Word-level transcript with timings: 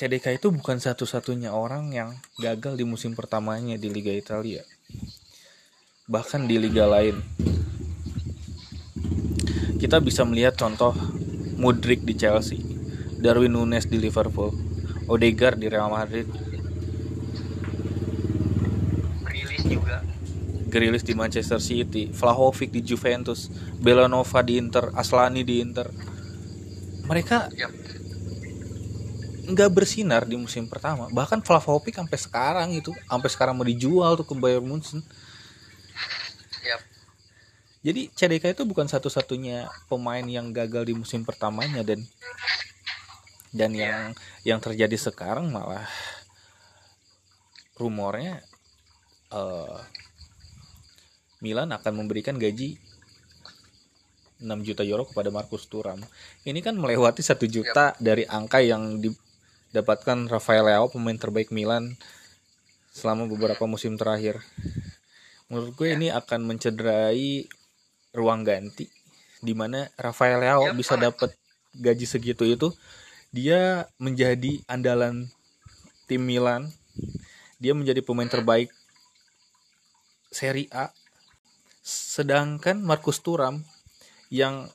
CDK 0.00 0.40
itu 0.40 0.48
bukan 0.48 0.80
satu-satunya 0.80 1.52
orang 1.52 1.92
yang 1.92 2.16
gagal 2.40 2.72
di 2.80 2.88
musim 2.88 3.12
pertamanya 3.12 3.76
di 3.76 3.92
Liga 3.92 4.08
Italia. 4.08 4.64
Bahkan 6.08 6.48
di 6.48 6.56
liga 6.56 6.88
lain. 6.88 7.20
Kita 9.76 10.00
bisa 10.00 10.24
melihat 10.24 10.56
contoh 10.56 10.96
Mudrik 11.60 12.00
di 12.08 12.16
Chelsea, 12.16 12.64
Darwin 13.20 13.52
Nunes 13.52 13.84
di 13.92 14.00
Liverpool, 14.00 14.56
Odegaard 15.04 15.60
di 15.60 15.68
Real 15.68 15.92
Madrid, 15.92 16.32
Rilis 19.28 19.64
juga. 19.68 20.00
Grealish 20.72 21.04
di 21.04 21.12
Manchester 21.12 21.60
City, 21.60 22.08
Vlahovic 22.08 22.72
di 22.72 22.80
Juventus, 22.80 23.52
Belanova 23.76 24.40
di 24.40 24.56
Inter, 24.56 24.96
Aslani 24.96 25.44
di 25.44 25.60
Inter. 25.60 25.92
Mereka 27.04 27.52
Yap. 27.52 27.79
Nggak 29.52 29.70
bersinar 29.70 30.22
di 30.24 30.38
musim 30.38 30.70
pertama. 30.70 31.10
Bahkan 31.10 31.42
Vlahovic 31.42 31.94
sampai 31.98 32.18
sekarang 32.18 32.68
itu, 32.74 32.94
sampai 33.06 33.30
sekarang 33.30 33.54
mau 33.58 33.66
dijual 33.66 34.16
tuh 34.16 34.26
ke 34.26 34.34
Bayern 34.38 34.64
Munchen. 34.64 35.02
Yap. 36.64 36.80
Jadi 37.80 38.12
CDK 38.12 38.52
itu 38.56 38.62
bukan 38.68 38.86
satu-satunya 38.86 39.68
pemain 39.88 40.24
yang 40.24 40.52
gagal 40.52 40.88
di 40.88 40.94
musim 40.94 41.24
pertamanya 41.24 41.80
dan 41.80 42.04
dan 43.50 43.74
yang 43.74 44.14
yang 44.46 44.62
terjadi 44.62 44.94
sekarang 44.94 45.50
malah 45.50 45.88
rumornya 47.80 48.44
eh, 49.32 49.78
Milan 51.40 51.72
akan 51.72 51.92
memberikan 52.04 52.36
gaji 52.36 52.76
6 54.40 54.48
juta 54.64 54.82
euro 54.84 55.04
kepada 55.04 55.28
Marcus 55.28 55.68
Thuram. 55.68 56.00
Ini 56.48 56.60
kan 56.64 56.76
melewati 56.76 57.20
satu 57.20 57.44
juta 57.44 57.92
dari 58.00 58.24
angka 58.24 58.64
yang 58.64 59.00
didapatkan 59.70 60.26
Rafael 60.26 60.66
Leao 60.66 60.90
pemain 60.90 61.14
terbaik 61.14 61.54
Milan 61.54 61.94
selama 62.90 63.30
beberapa 63.30 63.64
musim 63.70 63.94
terakhir. 63.94 64.42
Menurut 65.46 65.74
gue 65.78 65.94
ini 65.94 66.10
akan 66.10 66.46
mencederai 66.46 67.46
ruang 68.10 68.42
ganti 68.42 68.90
di 69.40 69.54
mana 69.54 69.88
Rafael 69.96 70.42
Leao 70.42 70.70
Ya, 70.70 70.74
bisa 70.74 70.98
dapat 70.98 71.32
gaji 71.74 72.04
segitu 72.04 72.42
itu 72.44 72.74
dia 73.30 73.86
menjadi 74.02 74.58
andalan 74.66 75.30
tim 76.10 76.26
Milan. 76.26 76.66
Dia 77.62 77.78
menjadi 77.78 78.02
pemain 78.02 78.26
terbaik 78.26 78.74
Serie 80.34 80.66
A. 80.74 80.90
Sedangkan 81.80 82.82
Marcus 82.82 83.22
Thuram 83.22 83.62
yang 84.34 84.66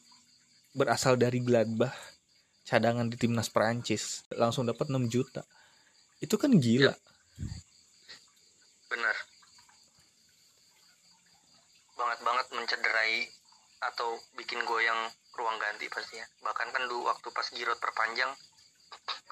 berasal 0.71 1.19
dari 1.19 1.43
Gladbach 1.43 2.14
cadangan 2.65 3.05
di 3.05 3.15
timnas 3.15 3.53
Prancis 3.53 4.25
langsung 4.33 4.65
dapat 4.65 4.89
6 4.89 5.05
juta. 5.05 5.45
Itu 6.17 6.41
kan 6.41 6.57
gila. 6.57 6.91
Benar. 8.89 9.15
Banget 11.95 12.19
banget 12.25 12.47
mencederai 12.57 13.29
atau 13.85 14.17
bikin 14.33 14.65
goyang 14.65 14.97
ruang 15.37 15.61
ganti 15.61 15.85
pastinya. 15.93 16.25
Bahkan 16.41 16.67
kan 16.73 16.83
dulu 16.89 17.05
waktu 17.05 17.29
pas 17.29 17.47
Giroud 17.53 17.77
perpanjang 17.77 18.33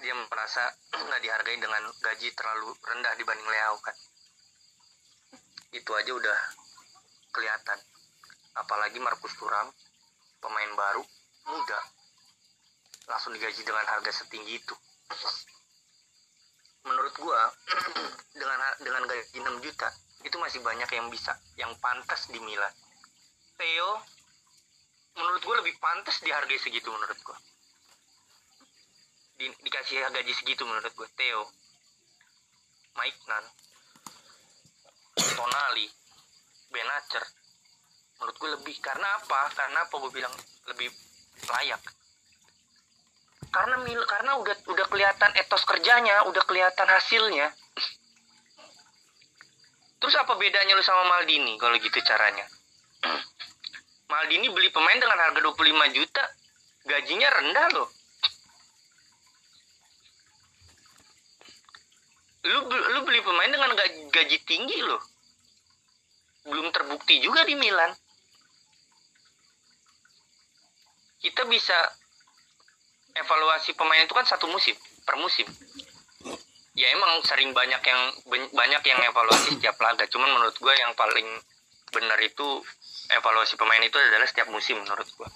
dia 0.06 0.14
merasa 0.14 0.70
nggak 1.10 1.22
dihargai 1.26 1.58
dengan 1.58 1.84
gaji 2.06 2.30
terlalu 2.38 2.70
rendah 2.86 3.14
dibanding 3.18 3.50
Leao 3.50 3.76
kan. 3.82 3.96
Itu 5.74 5.90
aja 5.98 6.14
udah 6.14 6.40
kelihatan. 7.34 7.82
Apalagi 8.54 9.02
Marcus 9.02 9.34
Thuram 9.42 9.74
pemain 10.38 10.72
baru 10.78 11.02
muda 11.50 11.93
langsung 13.08 13.32
digaji 13.36 13.62
dengan 13.64 13.86
harga 13.88 14.12
setinggi 14.24 14.54
itu. 14.60 14.76
Menurut 16.84 17.14
gua 17.20 17.52
dengan 18.40 18.60
dengan 18.84 19.04
gaji 19.08 19.40
6 19.40 19.66
juta 19.66 19.90
itu 20.24 20.36
masih 20.40 20.64
banyak 20.64 20.88
yang 20.88 21.08
bisa 21.12 21.36
yang 21.60 21.72
pantas 21.84 22.32
di 22.32 22.40
Milan. 22.40 22.72
Theo 23.60 24.00
menurut 25.14 25.42
gue 25.46 25.56
lebih 25.62 25.76
pantas 25.78 26.18
dihargai 26.24 26.58
segitu 26.58 26.90
menurut 26.90 27.20
gue. 27.22 27.38
Di, 29.38 29.46
dikasih 29.62 30.10
gaji 30.10 30.34
segitu 30.34 30.64
menurut 30.66 30.94
gue. 30.94 31.08
Theo, 31.18 31.44
Mike 32.98 33.22
Nan, 33.30 33.46
Tonali, 35.38 35.88
Benacer. 36.74 37.24
Menurut 38.22 38.36
gue 38.40 38.50
lebih 38.58 38.76
karena 38.82 39.20
apa? 39.22 39.52
Karena 39.54 39.86
apa 39.86 39.94
gue 40.00 40.12
bilang 40.14 40.34
lebih 40.72 40.90
layak. 41.50 41.82
Karena 43.54 43.78
mil 43.86 44.02
karena 44.10 44.34
udah 44.42 44.56
udah 44.66 44.86
kelihatan 44.90 45.32
etos 45.38 45.62
kerjanya, 45.70 46.26
udah 46.26 46.42
kelihatan 46.50 46.90
hasilnya. 46.90 47.54
Terus 50.02 50.16
apa 50.18 50.34
bedanya 50.36 50.74
lu 50.74 50.82
sama 50.82 51.06
Maldini 51.06 51.54
kalau 51.62 51.78
gitu 51.78 52.02
caranya? 52.02 52.50
Maldini 54.12 54.50
beli 54.50 54.74
pemain 54.74 54.98
dengan 54.98 55.22
harga 55.22 55.38
25 55.38 55.96
juta, 55.96 56.24
gajinya 56.90 57.30
rendah 57.30 57.68
loh. 57.78 57.90
Lu 62.44 62.60
lu 62.68 63.00
beli 63.06 63.22
pemain 63.22 63.54
dengan 63.54 63.72
gaji, 63.78 64.02
gaji 64.10 64.38
tinggi 64.50 64.82
loh. 64.82 65.00
Belum 66.50 66.74
terbukti 66.74 67.22
juga 67.22 67.46
di 67.46 67.56
Milan. 67.56 67.94
Kita 71.24 71.48
bisa 71.48 72.03
evaluasi 73.14 73.78
pemain 73.78 74.02
itu 74.02 74.14
kan 74.14 74.26
satu 74.26 74.50
musim, 74.50 74.74
per 75.06 75.16
musim. 75.22 75.46
Ya 76.74 76.90
emang 76.90 77.22
sering 77.22 77.54
banyak 77.54 77.82
yang 77.86 78.02
banyak 78.50 78.82
yang 78.82 79.00
evaluasi 79.06 79.58
setiap 79.58 79.78
laga. 79.78 80.10
Cuman 80.10 80.30
menurut 80.34 80.58
gue 80.58 80.74
yang 80.74 80.98
paling 80.98 81.28
benar 81.94 82.18
itu 82.18 82.66
evaluasi 83.14 83.54
pemain 83.54 83.82
itu 83.86 83.94
adalah 83.94 84.26
setiap 84.26 84.50
musim 84.50 84.82
menurut 84.82 85.06
gue. 85.06 85.30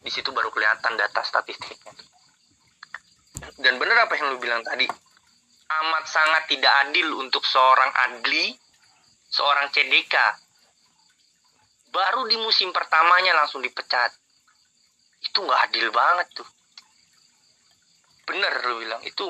Di 0.00 0.08
situ 0.08 0.32
baru 0.32 0.48
kelihatan 0.48 0.96
data 0.96 1.20
statistiknya. 1.20 1.92
Dan 3.60 3.76
benar 3.76 4.08
apa 4.08 4.16
yang 4.16 4.32
lu 4.32 4.40
bilang 4.40 4.64
tadi, 4.64 4.88
amat 5.70 6.04
sangat 6.08 6.48
tidak 6.48 6.72
adil 6.88 7.20
untuk 7.20 7.44
seorang 7.44 7.92
Adli, 8.08 8.56
seorang 9.28 9.68
CDK. 9.68 10.16
Baru 11.92 12.24
di 12.24 12.40
musim 12.40 12.72
pertamanya 12.72 13.36
langsung 13.36 13.60
dipecat. 13.60 14.16
Itu 15.20 15.44
nggak 15.44 15.68
adil 15.68 15.92
banget 15.92 16.32
tuh. 16.32 16.48
Bener 18.30 18.52
lu 18.62 18.78
bilang, 18.78 19.02
itu 19.02 19.26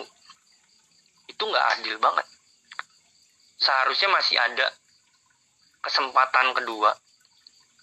itu 1.24 1.40
nggak 1.40 1.66
adil 1.80 1.96
banget. 1.96 2.26
Seharusnya 3.56 4.12
masih 4.12 4.36
ada 4.36 4.68
kesempatan 5.80 6.52
kedua. 6.52 6.92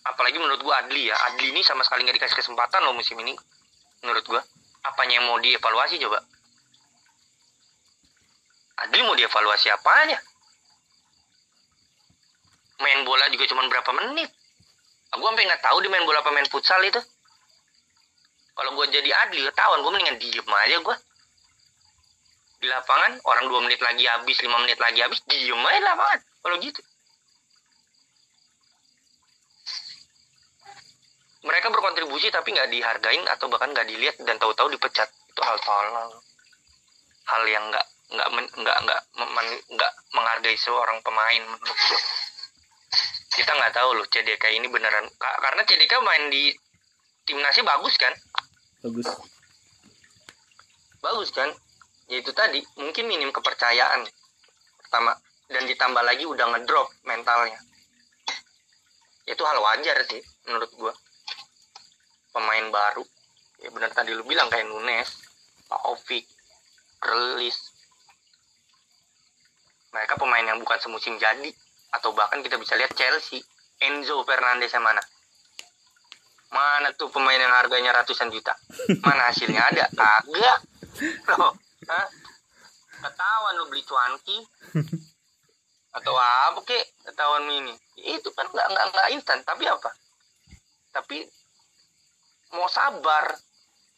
Apalagi 0.05 0.38
menurut 0.38 0.61
gua 0.61 0.85
Adli 0.85 1.09
ya. 1.09 1.17
Adli 1.33 1.50
ini 1.50 1.66
sama 1.66 1.81
sekali 1.81 2.05
nggak 2.05 2.22
dikasih 2.22 2.38
kesempatan 2.38 2.85
loh 2.85 2.94
musim 2.94 3.17
ini. 3.17 3.33
Menurut 4.05 4.22
gua. 4.29 4.41
Apanya 4.85 5.17
yang 5.17 5.25
mau 5.25 5.41
dievaluasi 5.41 5.97
coba? 5.97 6.22
Adli 8.85 9.01
mau 9.01 9.17
dievaluasi 9.17 9.73
apanya? 9.73 10.22
Main 12.78 13.01
bola 13.09 13.25
juga 13.34 13.49
cuma 13.49 13.66
berapa 13.66 13.89
menit. 14.05 14.29
Gue 15.17 15.25
sampai 15.25 15.49
nggak 15.49 15.66
tahu 15.66 15.81
di 15.81 15.89
main 15.89 16.05
bola 16.05 16.22
apa 16.22 16.29
main 16.29 16.45
futsal 16.45 16.78
itu. 16.85 17.01
Kalau 18.53 18.69
gue 18.78 18.85
jadi 18.94 19.09
Adli, 19.25 19.41
ketahuan 19.49 19.81
gue 19.81 19.91
mendingan 19.97 20.17
diem 20.22 20.45
aja 20.45 20.78
gue. 20.78 20.95
Di 22.57 22.66
lapangan, 22.66 23.22
orang 23.22 23.45
dua 23.50 23.59
menit 23.62 23.78
lagi 23.81 24.03
habis, 24.09 24.38
lima 24.41 24.57
menit 24.62 24.81
lagi 24.81 25.00
habis, 25.06 25.22
diem 25.29 25.62
aja 25.62 25.81
lapangan. 25.94 26.19
Kalau 26.41 26.57
gitu. 26.62 26.81
mereka 31.47 31.72
berkontribusi 31.72 32.28
tapi 32.28 32.51
nggak 32.51 32.69
dihargain 32.75 33.23
atau 33.31 33.47
bahkan 33.47 33.72
nggak 33.72 33.88
dilihat 33.88 34.19
dan 34.28 34.35
tahu-tahu 34.35 34.67
dipecat 34.67 35.07
itu 35.07 35.41
hal 35.41 35.56
tolol 35.63 36.19
hal 37.28 37.44
yang 37.47 37.63
nggak 37.72 37.85
nggak 38.12 38.28
nggak 38.59 38.78
nggak 38.84 39.02
nggak 39.72 39.91
menghargai 40.11 40.59
seorang 40.59 40.99
pemain 41.03 41.43
menurut 41.47 41.79
gue. 41.79 41.99
kita 43.40 43.52
nggak 43.52 43.73
tahu 43.76 43.90
loh 43.96 44.08
CDK 44.11 44.43
ini 44.59 44.67
beneran 44.67 45.08
ka- 45.16 45.40
karena 45.43 45.61
CDK 45.64 45.93
main 46.03 46.23
di 46.31 46.52
timnasnya 47.28 47.64
bagus 47.64 47.96
kan 47.96 48.14
Bagus. 48.84 49.08
bagus 51.03 51.29
kan 51.31 51.49
ya 52.07 52.23
itu 52.23 52.31
tadi 52.31 52.63
mungkin 52.79 53.05
minim 53.07 53.29
kepercayaan. 53.35 54.07
Pertama 54.79 55.11
dan 55.51 55.63
ditambah 55.67 56.03
lagi 56.03 56.23
udah 56.23 56.45
ngedrop 56.55 56.87
mentalnya. 57.03 57.59
Itu 59.27 59.43
hal 59.43 59.59
wajar 59.59 59.99
sih 60.07 60.23
menurut 60.47 60.71
gua. 60.79 60.93
Pemain 62.31 62.67
baru. 62.71 63.03
Ya 63.59 63.69
benar 63.71 63.91
tadi 63.91 64.15
lu 64.15 64.23
bilang 64.23 64.47
kayak 64.47 64.69
Nunes 64.69 65.09
Ovik 65.67 66.23
Relis 67.03 67.57
mereka 69.91 70.13
pemain 70.19 70.45
yang 70.45 70.59
bukan 70.61 70.79
semusim 70.79 71.19
jadi. 71.19 71.51
Atau 71.95 72.11
bahkan 72.11 72.43
kita 72.43 72.59
bisa 72.59 72.75
lihat 72.75 72.93
Chelsea 72.93 73.39
Enzo 73.79 74.21
Fernandez 74.27 74.71
yang 74.71 74.83
mana? 74.83 74.99
Mana 76.51 76.91
tuh 76.95 77.11
pemain 77.11 77.39
yang 77.39 77.51
harganya 77.51 77.95
ratusan 77.95 78.31
juta? 78.31 78.55
Mana 79.03 79.31
hasilnya 79.31 79.63
ada? 79.67 79.85
Kagak. 79.91 80.59
Loh 81.35 81.66
Hah? 81.87 82.07
lu 83.57 83.63
beli 83.72 83.84
cuanki. 83.87 84.37
Atau 85.97 86.13
apa 86.13 86.59
kek 86.61 86.84
ketahuan 87.09 87.49
mini 87.49 87.73
itu 87.97 88.29
kan 88.35 88.45
nggak 88.51 88.67
nggak 88.69 88.85
nggak 88.93 89.07
instan. 89.17 89.39
Tapi 89.41 89.66
apa? 89.66 89.89
Tapi 90.93 91.25
mau 92.53 92.69
sabar. 92.69 93.34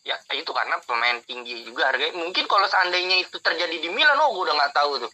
Ya 0.07 0.15
itu 0.31 0.47
karena 0.55 0.79
pemain 0.87 1.19
tinggi 1.27 1.67
juga 1.67 1.91
harganya. 1.91 2.15
Mungkin 2.15 2.47
kalau 2.47 2.65
seandainya 2.71 3.19
itu 3.19 3.35
terjadi 3.43 3.77
di 3.83 3.89
Milan 3.91 4.15
oh 4.23 4.31
gue 4.31 4.47
udah 4.47 4.55
nggak 4.55 4.73
tahu 4.73 4.91
tuh. 5.03 5.11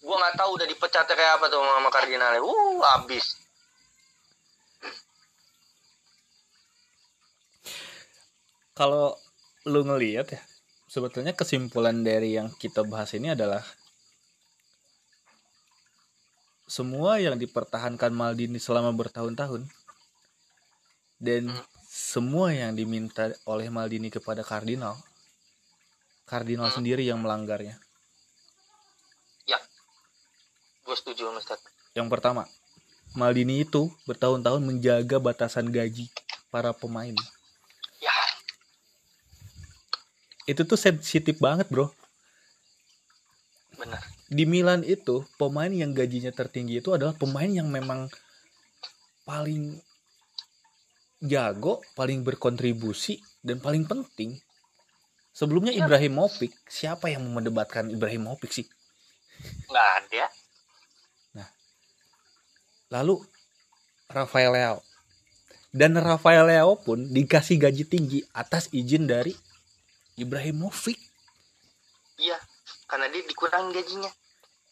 Gue 0.00 0.16
nggak 0.16 0.36
tahu 0.40 0.50
udah 0.56 0.66
dipecat 0.68 1.04
kayak 1.04 1.40
apa 1.40 1.52
tuh 1.52 1.60
sama 1.60 1.90
Cardinale. 1.92 2.40
Uh 2.40 2.80
habis. 2.80 3.44
Kalau 8.74 9.14
lu 9.68 9.86
ngelihat 9.86 10.32
ya 10.34 10.42
sebetulnya 10.94 11.34
kesimpulan 11.34 12.06
dari 12.06 12.38
yang 12.38 12.54
kita 12.54 12.86
bahas 12.86 13.10
ini 13.18 13.34
adalah 13.34 13.66
semua 16.70 17.18
yang 17.18 17.34
dipertahankan 17.34 18.14
Maldini 18.14 18.62
selama 18.62 18.94
bertahun-tahun 18.94 19.66
dan 21.18 21.50
Hmm. 21.50 21.66
semua 21.90 22.54
yang 22.54 22.78
diminta 22.78 23.34
oleh 23.42 23.74
Maldini 23.74 24.06
kepada 24.06 24.46
Kardinal 24.46 24.94
Kardinal 26.30 26.70
Hmm. 26.70 26.78
sendiri 26.78 27.02
yang 27.02 27.18
melanggarnya 27.18 27.74
ya 29.50 29.58
gue 30.86 30.94
setuju 30.94 31.26
Ustaz 31.34 31.58
yang 31.98 32.06
pertama 32.06 32.46
Maldini 33.18 33.66
itu 33.66 33.90
bertahun-tahun 34.06 34.62
menjaga 34.62 35.18
batasan 35.18 35.74
gaji 35.74 36.06
para 36.54 36.70
pemain 36.70 37.14
ya 37.98 38.14
itu 40.44 40.62
tuh 40.64 40.78
sensitif 40.78 41.40
banget 41.40 41.66
bro 41.68 41.88
benar 43.74 44.02
di 44.30 44.44
Milan 44.48 44.82
itu 44.82 45.22
pemain 45.36 45.70
yang 45.70 45.92
gajinya 45.94 46.32
tertinggi 46.34 46.80
itu 46.80 46.90
adalah 46.90 47.14
pemain 47.14 47.46
yang 47.46 47.68
memang 47.70 48.10
paling 49.22 49.78
jago, 51.24 51.80
paling 51.96 52.20
berkontribusi 52.20 53.16
dan 53.40 53.60
paling 53.62 53.88
penting. 53.88 54.36
Sebelumnya 55.32 55.72
Ya. 55.72 55.88
Ibrahimovic, 55.88 56.52
siapa 56.68 57.08
yang 57.08 57.24
mendebatkan 57.32 57.88
Ibrahimovic 57.90 58.52
sih? 58.52 58.68
nggak 59.44 59.88
ada 59.98 60.24
Lalu 62.94 63.18
Rafael 64.06 64.54
Leao. 64.54 64.78
Dan 65.74 65.98
Rafael 65.98 66.46
Leao 66.46 66.78
pun 66.78 67.10
dikasih 67.10 67.58
gaji 67.58 67.82
tinggi 67.82 68.22
atas 68.30 68.70
izin 68.70 69.10
dari 69.10 69.34
Ibrahimovic. 70.14 70.98
iya 72.20 72.38
karena 72.86 73.10
dia 73.10 73.22
dikurangi 73.26 73.70
gajinya 73.74 74.10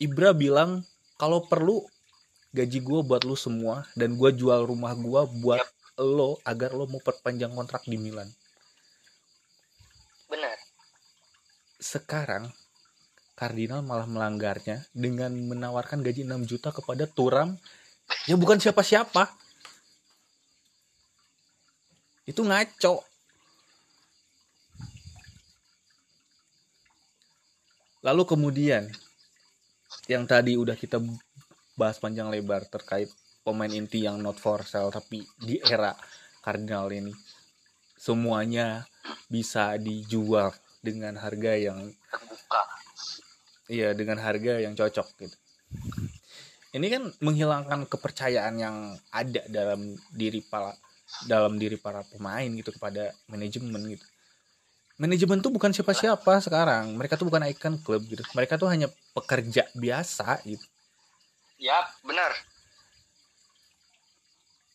Ibra 0.03 0.35
bilang 0.35 0.83
kalau 1.15 1.47
perlu 1.47 1.87
gaji 2.50 2.83
gue 2.83 3.00
buat 3.06 3.23
lu 3.23 3.39
semua 3.39 3.87
dan 3.94 4.19
gue 4.19 4.31
jual 4.35 4.67
rumah 4.67 4.99
gue 4.99 5.23
buat 5.41 5.62
lo 6.03 6.43
agar 6.43 6.75
lo 6.75 6.91
mau 6.91 6.99
perpanjang 6.99 7.55
kontrak 7.55 7.87
di 7.87 7.97
Milan. 8.00 8.27
benar 10.27 10.59
Sekarang 11.79 12.50
Kardinal 13.39 13.83
malah 13.83 14.06
melanggarnya 14.06 14.87
dengan 14.94 15.35
menawarkan 15.35 16.03
gaji 16.05 16.27
6 16.27 16.50
juta 16.50 16.71
kepada 16.71 17.11
Turam 17.11 17.59
yang 18.31 18.39
bukan 18.39 18.61
siapa-siapa. 18.61 19.27
Itu 22.23 22.47
ngaco. 22.47 23.03
Lalu 28.02 28.22
kemudian 28.26 28.90
yang 30.10 30.26
tadi 30.26 30.58
udah 30.58 30.75
kita 30.75 30.99
bahas 31.78 32.02
panjang 32.02 32.26
lebar 32.28 32.66
terkait 32.66 33.06
pemain 33.46 33.70
inti 33.70 34.02
yang 34.02 34.19
not 34.19 34.38
for 34.38 34.62
sale 34.66 34.90
tapi 34.90 35.22
di 35.38 35.58
era 35.62 35.94
Kardinal 36.43 36.90
ini 36.90 37.14
semuanya 37.94 38.82
bisa 39.31 39.78
dijual 39.78 40.50
dengan 40.82 41.14
harga 41.14 41.54
yang 41.54 41.78
terbuka 42.10 42.62
iya 43.70 43.94
dengan 43.94 44.19
harga 44.19 44.58
yang 44.58 44.75
cocok 44.75 45.08
gitu. 45.22 45.37
Ini 46.72 46.87
kan 46.88 47.02
menghilangkan 47.20 47.84
kepercayaan 47.87 48.55
yang 48.58 48.76
ada 49.12 49.44
dalam 49.46 49.94
diri 50.10 50.43
para 50.43 50.75
dalam 51.28 51.60
diri 51.60 51.76
para 51.76 52.02
pemain 52.08 52.48
gitu 52.48 52.75
kepada 52.75 53.14
manajemen 53.28 53.94
gitu. 53.94 54.06
Manajemen 55.00 55.41
tuh 55.41 55.53
bukan 55.53 55.73
siapa-siapa 55.73 56.41
sekarang. 56.44 56.93
Mereka 56.97 57.17
tuh 57.17 57.27
bukan 57.29 57.49
ikon 57.49 57.81
klub 57.81 58.03
gitu. 58.06 58.23
Mereka 58.37 58.61
tuh 58.61 58.69
hanya 58.69 58.89
pekerja 59.17 59.69
biasa 59.77 60.41
gitu. 60.44 60.65
ya 61.62 61.79
benar 62.03 62.35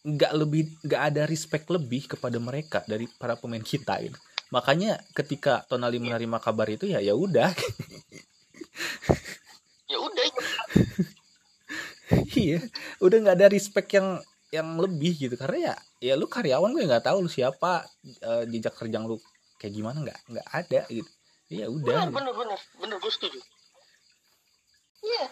nggak 0.08 0.34
lebih 0.40 0.64
nggak 0.88 1.02
ada 1.12 1.24
respect 1.28 1.68
lebih 1.68 2.08
kepada 2.08 2.40
mereka 2.40 2.80
dari 2.88 3.12
para 3.19 3.36
pemain 3.36 3.60
kita 3.60 4.00
gitu. 4.00 4.16
Makanya 4.56 5.04
ketika 5.12 5.68
Tonali 5.68 6.00
menerima 6.00 6.40
kabar 6.40 6.72
itu 6.72 6.88
ya 6.88 7.04
ya 7.04 7.12
udah 7.12 7.52
ya 9.92 9.98
udah 10.00 10.24
ya. 10.24 10.42
iya 12.48 12.60
udah 13.04 13.18
nggak 13.19 13.36
ada 13.36 13.48
respect 13.52 13.92
yang 13.92 14.24
yang 14.48 14.80
lebih 14.80 15.28
gitu 15.28 15.36
karena 15.36 15.75
ya 15.75 15.75
ya 16.00 16.14
lu 16.16 16.24
karyawan 16.31 16.72
gue 16.72 16.88
nggak 16.88 17.04
tahu 17.04 17.28
lu 17.28 17.28
siapa 17.28 17.84
eh, 18.24 18.44
jejak 18.48 18.80
kerja 18.80 19.04
lu 19.04 19.19
kayak 19.57 19.74
gimana? 19.74 19.98
Nggak 20.01 20.19
nggak 20.30 20.48
ada 20.54 20.81
gitu. 20.89 21.12
Ya 21.48 21.65
udah. 21.71 22.07
Benar 22.07 22.12
benar 22.12 22.33
benar. 22.36 22.59
Benar 22.80 22.98
gue 23.00 23.12
setuju. 23.12 23.39
Iya. 25.04 25.25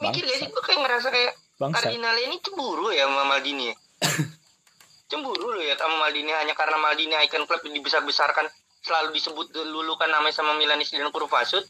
Mikir 0.00 0.24
gak 0.24 0.38
sih 0.40 0.48
gue 0.48 0.62
kayak 0.64 0.80
ngerasa 0.80 1.08
kayak 1.12 1.32
bangsa 1.60 1.92
Cardinal 1.92 2.16
ini 2.16 2.40
cemburu 2.40 2.88
ya 2.88 3.04
sama 3.04 3.28
Maldini 3.28 3.68
ya? 3.68 3.76
cemburu 5.12 5.52
loh 5.52 5.60
ya 5.60 5.76
sama 5.76 6.08
Maldini. 6.08 6.32
Hanya 6.32 6.56
karena 6.56 6.80
Maldini 6.80 7.14
icon 7.20 7.44
klub 7.44 7.60
dibesar-besarkan. 7.60 8.48
Selalu 8.80 9.12
disebut 9.12 9.52
dulu 9.52 9.92
kan 10.00 10.08
namanya 10.08 10.32
sama 10.32 10.56
Milanis 10.56 10.88
dan 10.88 11.04
Kurvasut. 11.12 11.68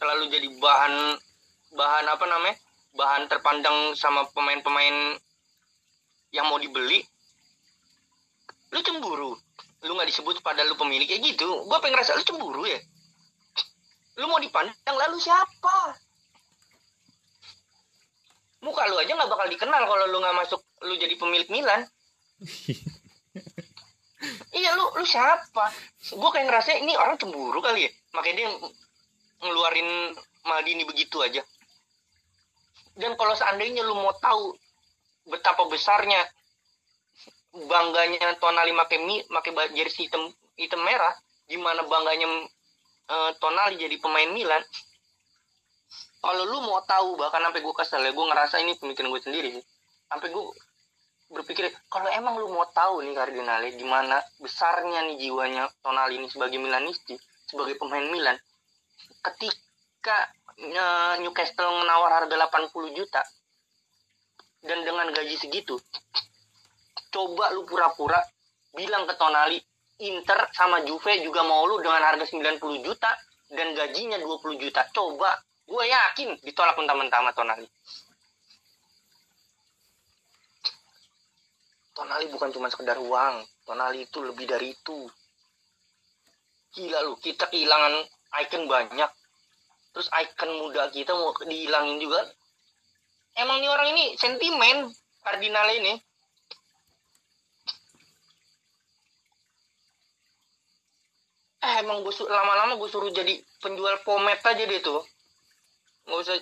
Selalu 0.00 0.32
jadi 0.32 0.48
bahan 0.56 1.20
bahan 1.76 2.06
apa 2.08 2.24
namanya? 2.24 2.56
Bahan 2.96 3.28
terpandang 3.28 3.92
sama 3.92 4.24
pemain-pemain 4.32 5.20
yang 6.32 6.48
mau 6.48 6.56
dibeli. 6.56 7.04
Lu 8.72 8.80
cemburu 8.80 9.36
lu 9.80 9.96
nggak 9.96 10.08
disebut 10.12 10.44
pada 10.44 10.60
lu 10.66 10.76
pemilik 10.76 11.08
kayak 11.08 11.24
gitu. 11.24 11.48
Gue 11.64 11.78
pengen 11.80 11.96
ngerasa 11.96 12.16
lu 12.20 12.24
cemburu 12.24 12.68
ya. 12.68 12.80
Lu 14.20 14.28
mau 14.28 14.36
dipandang 14.36 14.96
lalu 14.96 15.16
siapa? 15.16 15.96
Muka 18.60 18.84
lu 18.92 19.00
aja 19.00 19.12
nggak 19.16 19.30
bakal 19.32 19.48
dikenal 19.48 19.82
kalau 19.88 20.04
lu 20.12 20.20
nggak 20.20 20.36
masuk 20.36 20.60
lu 20.84 20.94
jadi 21.00 21.14
pemilik 21.16 21.48
Milan. 21.48 21.88
Iya 24.52 24.76
lu 24.76 24.84
lu 25.00 25.06
siapa? 25.08 25.72
Gue 26.12 26.28
kayak 26.28 26.44
ngerasa 26.52 26.76
ini 26.76 26.92
orang 26.92 27.16
cemburu 27.16 27.64
kali 27.64 27.88
ya. 27.88 27.90
Makanya 28.12 28.36
dia 28.36 28.46
ng- 28.52 28.74
ngeluarin 29.40 30.12
Maldini 30.44 30.84
begitu 30.84 31.24
aja. 31.24 31.40
Dan 32.96 33.16
kalau 33.16 33.32
seandainya 33.32 33.80
lu 33.80 33.96
mau 33.96 34.12
tahu 34.20 34.52
betapa 35.24 35.64
besarnya 35.72 36.20
bangganya 37.50 38.38
Tonali 38.38 38.70
make 38.70 38.96
mi 39.02 39.22
ba- 39.28 39.72
jersey 39.74 40.06
hitam 40.06 40.30
hitam 40.54 40.80
merah 40.86 41.14
gimana 41.50 41.82
bangganya 41.82 42.26
eh, 43.10 43.30
Tonali 43.42 43.74
jadi 43.78 43.96
pemain 43.98 44.30
Milan? 44.30 44.62
Kalau 46.20 46.44
lu 46.44 46.60
mau 46.62 46.84
tahu 46.84 47.16
bahkan 47.16 47.40
sampai 47.42 47.64
gue 47.64 47.74
kesel 47.74 48.04
ya 48.04 48.12
gue 48.12 48.26
ngerasa 48.28 48.60
ini 48.60 48.76
pemikiran 48.76 49.08
gue 49.08 49.22
sendiri 49.24 49.48
sih. 49.58 49.64
Sampai 50.06 50.28
gue 50.30 50.44
berpikir 51.30 51.70
kalau 51.86 52.10
emang 52.10 52.42
lu 52.42 52.50
mau 52.50 52.66
tahu 52.74 53.06
nih 53.06 53.14
Cardinale 53.14 53.70
gimana 53.78 54.18
besarnya 54.42 55.06
nih 55.06 55.16
jiwanya 55.26 55.70
Tonali 55.78 56.18
ini 56.18 56.26
sebagai 56.26 56.58
Milanisti 56.58 57.14
sebagai 57.46 57.78
pemain 57.78 58.02
Milan 58.10 58.34
ketika 59.22 60.26
eh, 60.58 61.14
Newcastle 61.22 61.70
menawar 61.82 62.22
harga 62.22 62.34
80 62.34 62.98
juta 62.98 63.22
dan 64.66 64.82
dengan 64.82 65.06
gaji 65.14 65.38
segitu 65.38 65.78
coba 67.10 67.50
lu 67.52 67.66
pura-pura 67.66 68.18
bilang 68.74 69.04
ke 69.04 69.14
Tonali 69.18 69.58
Inter 70.00 70.48
sama 70.56 70.80
Juve 70.86 71.20
juga 71.20 71.44
mau 71.44 71.68
lu 71.68 71.82
dengan 71.84 72.00
harga 72.00 72.24
90 72.24 72.56
juta 72.80 73.10
dan 73.52 73.76
gajinya 73.76 74.16
20 74.16 74.56
juta. 74.56 74.86
Coba 74.94 75.36
gue 75.68 75.84
yakin 75.86 76.40
ditolak 76.40 76.74
mentah-mentah 76.78 77.34
Tonali 77.36 77.68
Tonali 82.00 82.26
bukan 82.32 82.48
cuma 82.48 82.72
sekedar 82.72 82.96
uang 82.96 83.44
Tonali 83.68 84.08
itu 84.08 84.24
lebih 84.24 84.48
dari 84.48 84.72
itu. 84.72 85.04
Gila 86.72 87.04
lu 87.04 87.18
kita 87.20 87.50
kehilangan 87.52 87.92
icon 88.46 88.64
banyak. 88.64 89.10
Terus 89.92 90.08
icon 90.16 90.50
muda 90.64 90.88
kita 90.88 91.12
mau 91.12 91.34
dihilangin 91.44 92.00
juga. 92.00 92.24
Emang 93.36 93.60
nih 93.60 93.68
orang 93.68 93.92
ini 93.92 94.16
sentimen 94.16 94.88
Cardinal 95.20 95.68
ini 95.76 95.92
eh 101.60 101.74
emang 101.84 102.00
gue 102.00 102.14
lama-lama 102.24 102.80
gue 102.80 102.88
suruh 102.88 103.12
jadi 103.12 103.36
penjual 103.60 104.00
pomade 104.00 104.40
aja 104.40 104.64
dia 104.64 104.80
tuh. 104.80 105.04
Nggak 106.08 106.18
usah 106.24 106.36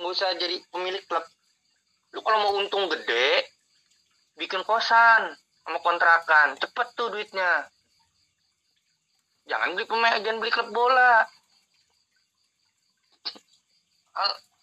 nggak 0.00 0.12
usah 0.12 0.28
jadi 0.40 0.56
pemilik 0.72 1.04
klub. 1.04 1.24
Lu 2.16 2.24
kalau 2.24 2.38
mau 2.40 2.52
untung 2.56 2.88
gede 2.88 3.44
bikin 4.40 4.64
kosan 4.64 5.36
sama 5.64 5.78
kontrakan. 5.84 6.56
Cepet 6.56 6.88
tuh 6.96 7.12
duitnya. 7.12 7.68
Jangan 9.48 9.76
beli 9.76 9.84
pemain 9.84 10.16
jangan 10.24 10.40
beli 10.40 10.52
klub 10.52 10.72
bola. 10.72 11.28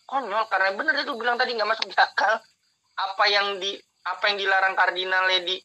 Konyol 0.06 0.46
karena 0.50 0.74
bener 0.74 0.96
itu 1.02 1.14
bilang 1.14 1.38
tadi 1.38 1.54
nggak 1.54 1.70
masuk 1.70 1.86
di 1.86 1.98
akal. 1.98 2.42
Apa 2.98 3.24
yang 3.30 3.62
di 3.62 3.78
apa 4.06 4.34
yang 4.34 4.38
dilarang 4.42 4.74
kardinalnya 4.74 5.46
di 5.46 5.58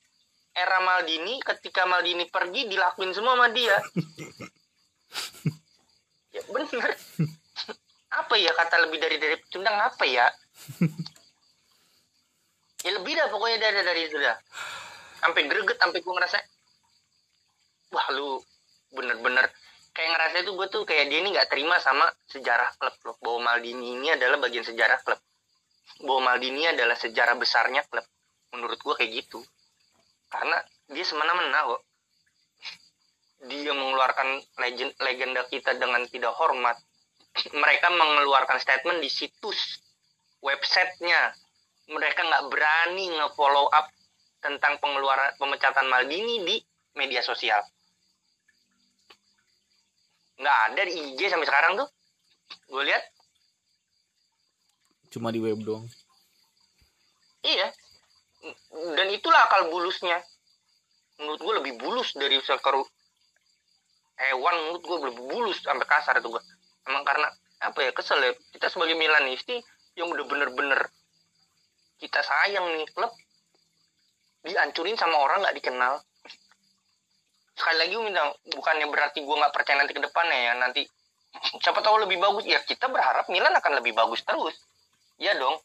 era 0.54 0.78
Maldini 0.82 1.38
ketika 1.40 1.86
Maldini 1.86 2.26
pergi 2.26 2.66
dilakuin 2.66 3.14
semua 3.14 3.38
sama 3.38 3.48
dia. 3.52 3.76
Ya 6.30 6.46
bener. 6.46 6.94
Apa 8.14 8.38
ya 8.38 8.54
kata 8.54 8.86
lebih 8.86 9.02
dari 9.02 9.18
dari 9.18 9.34
pecundang 9.42 9.82
apa 9.82 10.06
ya? 10.06 10.30
Ya 12.86 12.90
lebih 12.94 13.18
dah 13.18 13.26
pokoknya 13.34 13.58
dari 13.58 13.82
dari 13.82 14.00
itu 14.06 14.14
dah. 14.14 14.38
Sampai 15.18 15.50
greget 15.50 15.74
sampai 15.74 15.98
gue 15.98 16.14
ngerasa 16.14 16.38
wah 17.90 18.06
lu 18.14 18.38
bener-bener. 18.94 19.50
Kayak 19.90 20.10
ngerasa 20.14 20.36
itu 20.46 20.54
gue 20.54 20.66
tuh 20.70 20.82
kayak 20.86 21.10
dia 21.10 21.18
ini 21.18 21.34
nggak 21.34 21.50
terima 21.50 21.82
sama 21.82 22.06
sejarah 22.30 22.78
klub 22.78 22.94
loh 23.02 23.18
bahwa 23.18 23.50
Maldini 23.50 23.98
ini 23.98 24.14
adalah 24.14 24.38
bagian 24.38 24.62
sejarah 24.62 25.02
klub. 25.02 25.18
Bahwa 26.06 26.30
Maldini 26.30 26.70
adalah 26.70 26.94
sejarah 26.94 27.34
besarnya 27.34 27.82
klub. 27.90 28.06
Menurut 28.54 28.78
gue 28.78 28.94
kayak 28.94 29.12
gitu 29.26 29.42
karena 30.30 30.56
dia 30.88 31.04
semena-mena 31.04 31.66
kok. 31.66 31.82
Dia 33.50 33.72
mengeluarkan 33.72 34.28
legend 34.62 34.92
legenda 35.02 35.42
kita 35.50 35.74
dengan 35.76 36.06
tidak 36.06 36.32
hormat. 36.38 36.78
Mereka 37.50 37.88
mengeluarkan 37.90 38.62
statement 38.62 39.02
di 39.02 39.10
situs 39.10 39.80
websitenya. 40.40 41.34
Mereka 41.90 42.20
nggak 42.22 42.46
berani 42.46 43.10
nge-follow 43.18 43.66
up 43.74 43.90
tentang 44.38 44.78
pengeluaran 44.78 45.34
pemecatan 45.36 45.90
Maldini 45.90 46.46
di 46.46 46.56
media 46.94 47.20
sosial. 47.24 47.60
Nggak 50.38 50.58
ada 50.70 50.82
di 50.86 50.92
IG 51.12 51.20
sampai 51.26 51.48
sekarang 51.48 51.72
tuh. 51.80 51.88
Gue 52.70 52.86
lihat. 52.86 53.02
Cuma 55.10 55.34
di 55.34 55.42
web 55.42 55.58
doang. 55.64 55.88
Iya 57.40 57.72
dan 58.96 59.06
itulah 59.12 59.40
akal 59.46 59.68
bulusnya. 59.68 60.20
Menurut 61.20 61.40
gue 61.40 61.54
lebih 61.60 61.72
bulus 61.76 62.16
dari 62.16 62.40
sekeru 62.40 62.80
hewan 64.20 64.56
menurut 64.68 64.82
gue 64.84 64.96
lebih 65.08 65.24
bulus 65.32 65.64
sampai 65.64 65.88
kasar 65.88 66.20
itu 66.20 66.28
gue 66.28 66.42
emang 66.84 67.04
karena 67.08 67.28
apa 67.60 67.78
ya 67.84 67.90
kesel 67.92 68.20
ya. 68.20 68.32
Kita 68.52 68.72
sebagai 68.72 68.96
Milanisti 68.96 69.60
yang 69.96 70.08
udah 70.08 70.24
bener-bener 70.24 70.80
kita 72.00 72.20
sayang 72.24 72.64
nih 72.80 72.88
klub 72.96 73.12
dihancurin 74.40 74.96
sama 74.96 75.20
orang 75.20 75.44
nggak 75.44 75.56
dikenal. 75.60 76.00
Sekali 77.52 77.76
lagi 77.76 77.92
gue 77.92 78.04
minta 78.08 78.24
bukannya 78.56 78.86
berarti 78.88 79.20
gue 79.20 79.36
nggak 79.36 79.52
percaya 79.52 79.84
nanti 79.84 79.92
ke 79.92 80.00
depannya 80.00 80.38
ya 80.40 80.52
nanti 80.56 80.82
siapa 81.60 81.84
tahu 81.84 82.00
lebih 82.08 82.16
bagus. 82.16 82.48
Ya 82.48 82.60
kita 82.64 82.88
berharap 82.88 83.28
Milan 83.28 83.52
akan 83.52 83.84
lebih 83.84 83.92
bagus 83.92 84.24
terus. 84.24 84.56
Ya 85.20 85.36
dong 85.36 85.60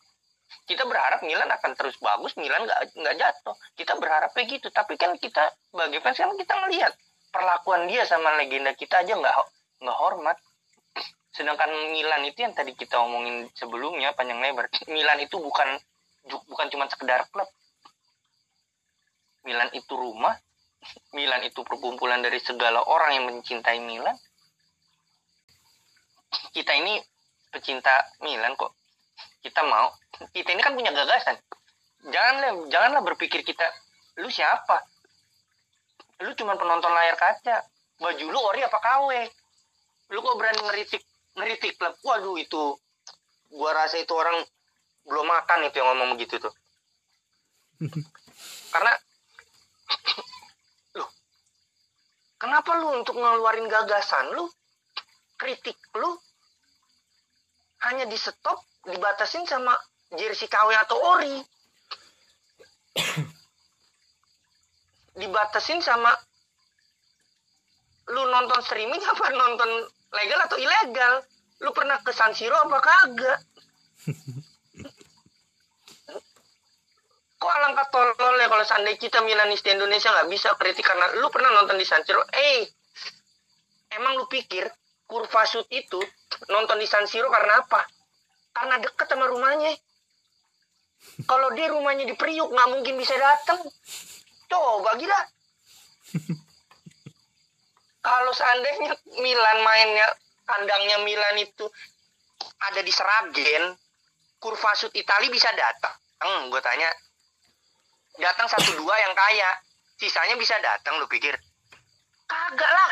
kita 0.66 0.82
berharap 0.86 1.22
Milan 1.22 1.50
akan 1.50 1.72
terus 1.78 1.98
bagus 2.02 2.34
Milan 2.38 2.66
nggak 2.66 2.98
nggak 2.98 3.16
jatuh. 3.18 3.56
Kita 3.78 3.98
berharapnya 3.98 4.44
gitu. 4.50 4.68
Tapi 4.74 4.98
kan 4.98 5.14
kita 5.18 5.54
sebagai 5.70 6.02
fans 6.02 6.18
kan 6.18 6.34
kita 6.34 6.54
ngelihat 6.66 6.94
perlakuan 7.30 7.86
dia 7.86 8.06
sama 8.10 8.34
legenda 8.38 8.74
kita 8.74 9.06
aja 9.06 9.14
nggak 9.14 9.36
nggak 9.86 9.98
hormat. 9.98 10.38
Sedangkan 11.34 11.70
Milan 11.94 12.26
itu 12.26 12.42
yang 12.42 12.58
tadi 12.58 12.74
kita 12.74 12.98
omongin 12.98 13.46
sebelumnya 13.54 14.18
panjang 14.18 14.42
lebar 14.42 14.66
Milan 14.96 15.22
itu 15.22 15.38
bukan 15.38 15.78
bukan 16.50 16.68
cuma 16.74 16.90
sekedar 16.90 17.30
klub. 17.30 17.50
Milan 19.46 19.70
itu 19.78 19.94
rumah 19.94 20.34
Milan 21.18 21.46
itu 21.46 21.62
perkumpulan 21.62 22.26
dari 22.26 22.42
segala 22.42 22.82
orang 22.82 23.22
yang 23.22 23.26
mencintai 23.30 23.78
Milan. 23.86 24.18
Kita 26.50 26.74
ini 26.74 26.98
pecinta 27.54 27.94
Milan 28.26 28.58
kok 28.58 28.85
kita 29.44 29.62
mau. 29.66 29.94
Kita 30.32 30.50
ini 30.52 30.62
kan 30.62 30.74
punya 30.74 30.92
gagasan. 30.96 31.38
Janganlah 32.06 32.70
janganlah 32.70 33.02
berpikir 33.02 33.42
kita 33.42 33.66
lu 34.22 34.30
siapa? 34.30 34.82
Lu 36.24 36.32
cuma 36.38 36.56
penonton 36.56 36.92
layar 36.92 37.18
kaca. 37.20 37.66
Baju 37.96 38.26
lu 38.28 38.40
ori 38.40 38.60
apa 38.60 38.76
KW 38.76 39.10
lu 40.14 40.22
kok 40.22 40.38
berani 40.38 40.62
ngeritik 40.62 41.02
ngeritik 41.34 41.82
klub 41.82 41.96
waduh 42.06 42.38
itu 42.38 42.78
gua 43.50 43.72
rasa 43.74 43.98
itu 43.98 44.14
orang 44.14 44.38
belum 45.06 45.26
makan 45.26 45.70
itu 45.70 45.82
yang 45.82 45.88
ngomong 45.94 46.10
begitu 46.18 46.38
tuh. 46.38 46.54
Karena 48.74 48.94
lu 51.00 51.06
kenapa 52.38 52.70
lu 52.78 53.02
untuk 53.02 53.18
ngeluarin 53.18 53.66
gagasan 53.66 54.30
lu 54.38 54.46
kritik 55.40 55.78
lu 55.98 56.14
hanya 57.84 58.08
di 58.08 58.16
stop 58.16 58.64
dibatasin 58.86 59.44
sama 59.50 59.76
jersey 60.16 60.48
KW 60.48 60.70
atau 60.72 60.98
ori. 61.02 61.42
Dibatasin 65.20 65.80
sama 65.80 66.12
lu 68.12 68.22
nonton 68.30 68.62
streaming 68.62 69.02
apa 69.12 69.26
nonton 69.34 69.70
legal 70.14 70.40
atau 70.46 70.58
ilegal? 70.60 71.24
Lu 71.64 71.72
pernah 71.72 72.00
ke 72.04 72.12
San 72.12 72.36
Siro 72.36 72.56
apa 72.56 72.80
kagak? 72.84 73.40
Kok 77.36 77.52
alangkah 77.52 77.86
tolol 77.92 78.42
ya 78.42 78.48
kalau 78.50 78.66
seandainya 78.66 78.98
kita 78.98 79.22
Milanisti 79.22 79.70
Indonesia 79.70 80.10
nggak 80.10 80.30
bisa? 80.32 80.56
Kritik 80.56 80.88
karena 80.88 81.14
lu 81.20 81.30
pernah 81.30 81.52
nonton 81.54 81.78
di 81.78 81.86
San 81.86 82.02
Siro? 82.02 82.24
Eh 82.32 82.66
emang 83.94 84.18
lu 84.18 84.26
pikir 84.28 84.66
kurva 85.06 85.46
shoot 85.46 85.68
itu 85.70 86.02
nonton 86.50 86.78
di 86.80 86.88
San 86.88 87.06
Siro 87.08 87.28
karena 87.32 87.62
apa? 87.62 87.82
Karena 88.56 88.80
deket 88.80 89.08
sama 89.08 89.28
rumahnya. 89.28 89.76
Kalau 91.30 91.54
dia 91.54 91.70
rumahnya 91.70 92.08
di 92.08 92.16
Priuk 92.18 92.50
nggak 92.50 92.70
mungkin 92.72 92.96
bisa 92.98 93.14
datang 93.16 93.62
coba 94.50 94.96
gila. 94.98 95.20
Kalau 98.06 98.32
seandainya 98.34 98.94
Milan 99.18 99.60
mainnya 99.66 100.08
kandangnya 100.46 100.98
Milan 101.02 101.42
itu 101.42 101.66
ada 102.70 102.82
di 102.82 102.94
Seragen 102.94 103.74
kurva 104.38 104.78
shoot 104.78 104.94
Itali 104.94 105.34
bisa 105.34 105.50
datang 105.58 105.96
hmm, 106.26 106.50
gue 106.50 106.62
tanya. 106.62 106.90
Datang 108.16 108.48
satu 108.48 108.80
dua 108.80 108.96
yang 108.96 109.14
kaya. 109.14 109.52
Sisanya 109.96 110.36
bisa 110.36 110.60
datang 110.60 111.00
lu 111.00 111.08
pikir? 111.08 111.36
Kagak 112.28 112.72
lah 112.72 112.92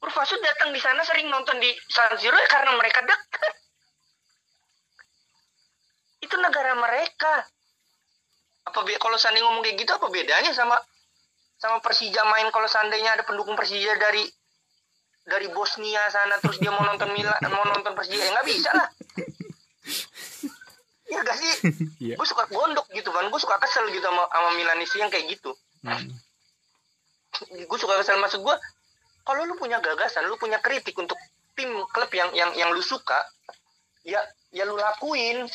Urfasu 0.00 0.34
datang 0.40 0.72
di 0.72 0.80
sana 0.80 1.04
sering 1.04 1.28
nonton 1.28 1.60
di 1.60 1.68
San 1.92 2.16
Siro 2.16 2.32
ya 2.32 2.48
karena 2.48 2.72
mereka 2.76 3.04
dekat. 3.04 3.54
Itu 6.24 6.36
negara 6.40 6.72
mereka. 6.76 7.44
Apa 8.64 8.80
kalau 8.96 9.16
seandainya 9.20 9.44
ngomong 9.48 9.64
kayak 9.64 9.76
gitu 9.76 9.92
apa 9.92 10.08
bedanya 10.08 10.52
sama 10.56 10.80
sama 11.60 11.84
Persija 11.84 12.24
main 12.32 12.48
kalau 12.48 12.64
seandainya 12.64 13.12
ada 13.12 13.24
pendukung 13.28 13.52
Persija 13.52 13.92
dari 14.00 14.24
dari 15.28 15.52
Bosnia 15.52 16.08
sana 16.08 16.40
terus 16.40 16.56
dia 16.56 16.72
mau 16.72 16.80
nonton 16.80 17.12
Milan 17.12 17.36
mau 17.52 17.68
nonton 17.68 17.92
Persija 17.92 18.24
ya 18.24 18.32
nggak 18.32 18.48
bisa 18.48 18.70
lah. 18.72 18.88
Ya 21.10 21.20
gak 21.26 21.36
sih? 21.36 21.52
Iya. 22.06 22.14
Gue 22.16 22.24
suka 22.24 22.48
gondok 22.48 22.86
gitu 22.96 23.10
kan. 23.12 23.28
Gue 23.28 23.40
suka 23.42 23.60
kesel 23.60 23.90
gitu 23.92 24.00
sama, 24.00 24.24
sama 24.30 24.50
Milanisti 24.56 25.02
yang 25.02 25.12
kayak 25.12 25.36
gitu. 25.36 25.52
Hmm. 25.84 26.08
gue 27.40 27.78
suka 27.80 27.96
kesel 28.00 28.20
maksud 28.20 28.44
gue 28.44 28.56
kalau 29.30 29.46
lu 29.46 29.54
punya 29.54 29.78
gagasan 29.78 30.26
lu 30.26 30.34
punya 30.34 30.58
kritik 30.58 30.98
untuk 30.98 31.14
tim 31.54 31.70
klub 31.94 32.10
yang 32.10 32.34
yang 32.34 32.50
yang 32.58 32.74
lu 32.74 32.82
suka 32.82 33.22
ya 34.02 34.18
ya 34.50 34.66
lu 34.66 34.74
lakuin. 34.74 35.46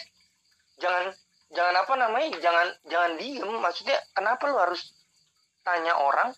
Jangan 0.80 1.12
jangan 1.52 1.76
apa 1.84 1.94
namanya 2.00 2.40
jangan 2.40 2.68
jangan 2.88 3.12
diem. 3.20 3.52
Maksudnya 3.60 4.00
kenapa 4.16 4.48
lu 4.48 4.56
harus 4.56 4.96
tanya 5.68 6.00
orang 6.00 6.32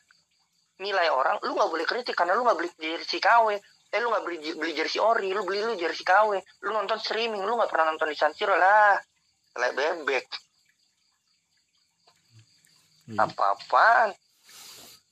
nilai 0.81 1.13
orang? 1.13 1.37
Lu 1.45 1.53
nggak 1.53 1.69
boleh 1.69 1.85
kritik 1.85 2.17
karena 2.17 2.33
lu 2.33 2.41
nggak 2.41 2.57
beli 2.57 2.69
jersey 2.81 3.21
KW 3.21 3.53
eh 3.87 3.99
lu 4.01 4.09
nggak 4.09 4.25
beli 4.25 4.37
beli 4.57 4.73
jersey 4.73 4.97
ori 4.97 5.29
lu 5.29 5.45
beli 5.45 5.61
lu 5.61 5.77
jersey 5.77 6.01
KW 6.01 6.41
lu 6.65 6.69
nonton 6.73 6.97
streaming 6.97 7.45
lu 7.45 7.53
nggak 7.53 7.69
pernah 7.69 7.93
nonton 7.93 8.09
di 8.09 8.17
San 8.17 8.33
Siro 8.33 8.57
lah. 8.57 8.97
Bebek. 9.57 10.25
Iya. 13.07 13.23
apa-apaan 13.23 14.11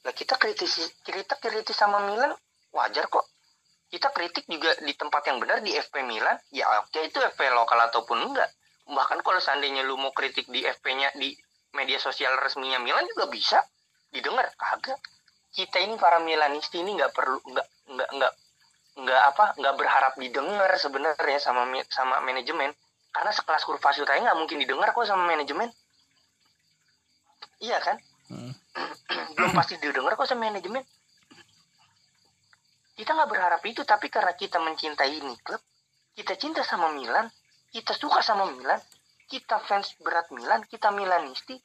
Nah 0.06 0.14
kita 0.14 0.38
kritis 0.38 0.94
kita 1.02 1.36
kritis 1.42 1.74
sama 1.74 2.06
Milan 2.06 2.30
wajar 2.72 3.10
kok. 3.10 3.26
Kita 3.90 4.14
kritik 4.14 4.46
juga 4.46 4.78
di 4.82 4.94
tempat 4.94 5.26
yang 5.26 5.42
benar 5.42 5.66
di 5.66 5.74
FP 5.74 6.06
Milan. 6.06 6.38
Ya 6.54 6.70
oke 6.82 7.02
itu 7.02 7.18
FP 7.18 7.50
lokal 7.50 7.90
ataupun 7.90 8.32
enggak. 8.32 8.50
Bahkan 8.86 9.26
kalau 9.26 9.42
seandainya 9.42 9.82
lu 9.82 9.98
mau 9.98 10.14
kritik 10.14 10.46
di 10.46 10.62
FP-nya 10.62 11.18
di 11.18 11.34
media 11.74 11.98
sosial 11.98 12.38
resminya 12.38 12.78
Milan 12.78 13.10
juga 13.10 13.26
bisa 13.28 13.60
didengar 14.14 14.48
kagak. 14.56 15.02
kita 15.56 15.80
ini 15.80 15.96
para 15.96 16.20
Milanisti 16.20 16.84
ini 16.84 17.00
nggak 17.00 17.16
perlu 17.16 17.40
nggak 17.40 17.68
nggak 17.88 18.10
nggak 18.20 18.34
nggak 19.08 19.22
apa 19.24 19.46
nggak 19.56 19.76
berharap 19.80 20.14
didengar 20.20 20.68
sebenarnya 20.76 21.40
sama 21.40 21.64
sama 21.88 22.20
manajemen 22.20 22.76
karena 23.16 23.32
sekelas 23.32 23.64
kurva 23.64 23.96
Sutai 23.96 24.20
nggak 24.20 24.36
mungkin 24.36 24.60
didengar 24.60 24.92
kok 24.92 25.08
sama 25.08 25.24
manajemen 25.24 25.72
iya 27.64 27.80
kan 27.80 27.96
Hmm. 28.26 28.58
Belum 29.36 29.52
pasti 29.54 29.76
didengar 29.78 30.16
kok 30.16 30.28
sama 30.28 30.48
manajemen. 30.50 30.84
Kita 32.96 33.12
nggak 33.12 33.30
berharap 33.30 33.62
itu 33.68 33.84
tapi 33.84 34.08
karena 34.08 34.32
kita 34.34 34.58
mencintai 34.58 35.12
ini 35.20 35.36
klub 35.44 35.60
kita 36.16 36.40
cinta 36.40 36.64
sama 36.64 36.96
Milan 36.96 37.28
kita 37.76 37.92
suka 37.92 38.24
sama 38.24 38.48
Milan 38.48 38.80
kita 39.28 39.60
fans 39.68 40.00
berat 40.00 40.32
Milan 40.32 40.64
kita 40.64 40.96
Milanisti 40.96 41.60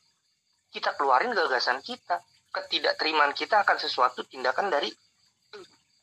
kita 0.71 0.95
keluarin 0.95 1.35
gagasan 1.35 1.83
kita. 1.83 2.23
Ketidakterimaan 2.51 3.31
kita 3.31 3.63
akan 3.63 3.79
sesuatu 3.79 4.27
tindakan 4.27 4.71
dari 4.71 4.91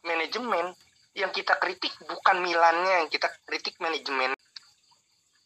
manajemen. 0.04 0.72
Yang 1.18 1.44
kita 1.44 1.58
kritik 1.58 1.92
bukan 2.06 2.40
Milannya 2.44 3.04
yang 3.04 3.10
kita 3.10 3.32
kritik 3.48 3.80
manajemen. 3.82 4.36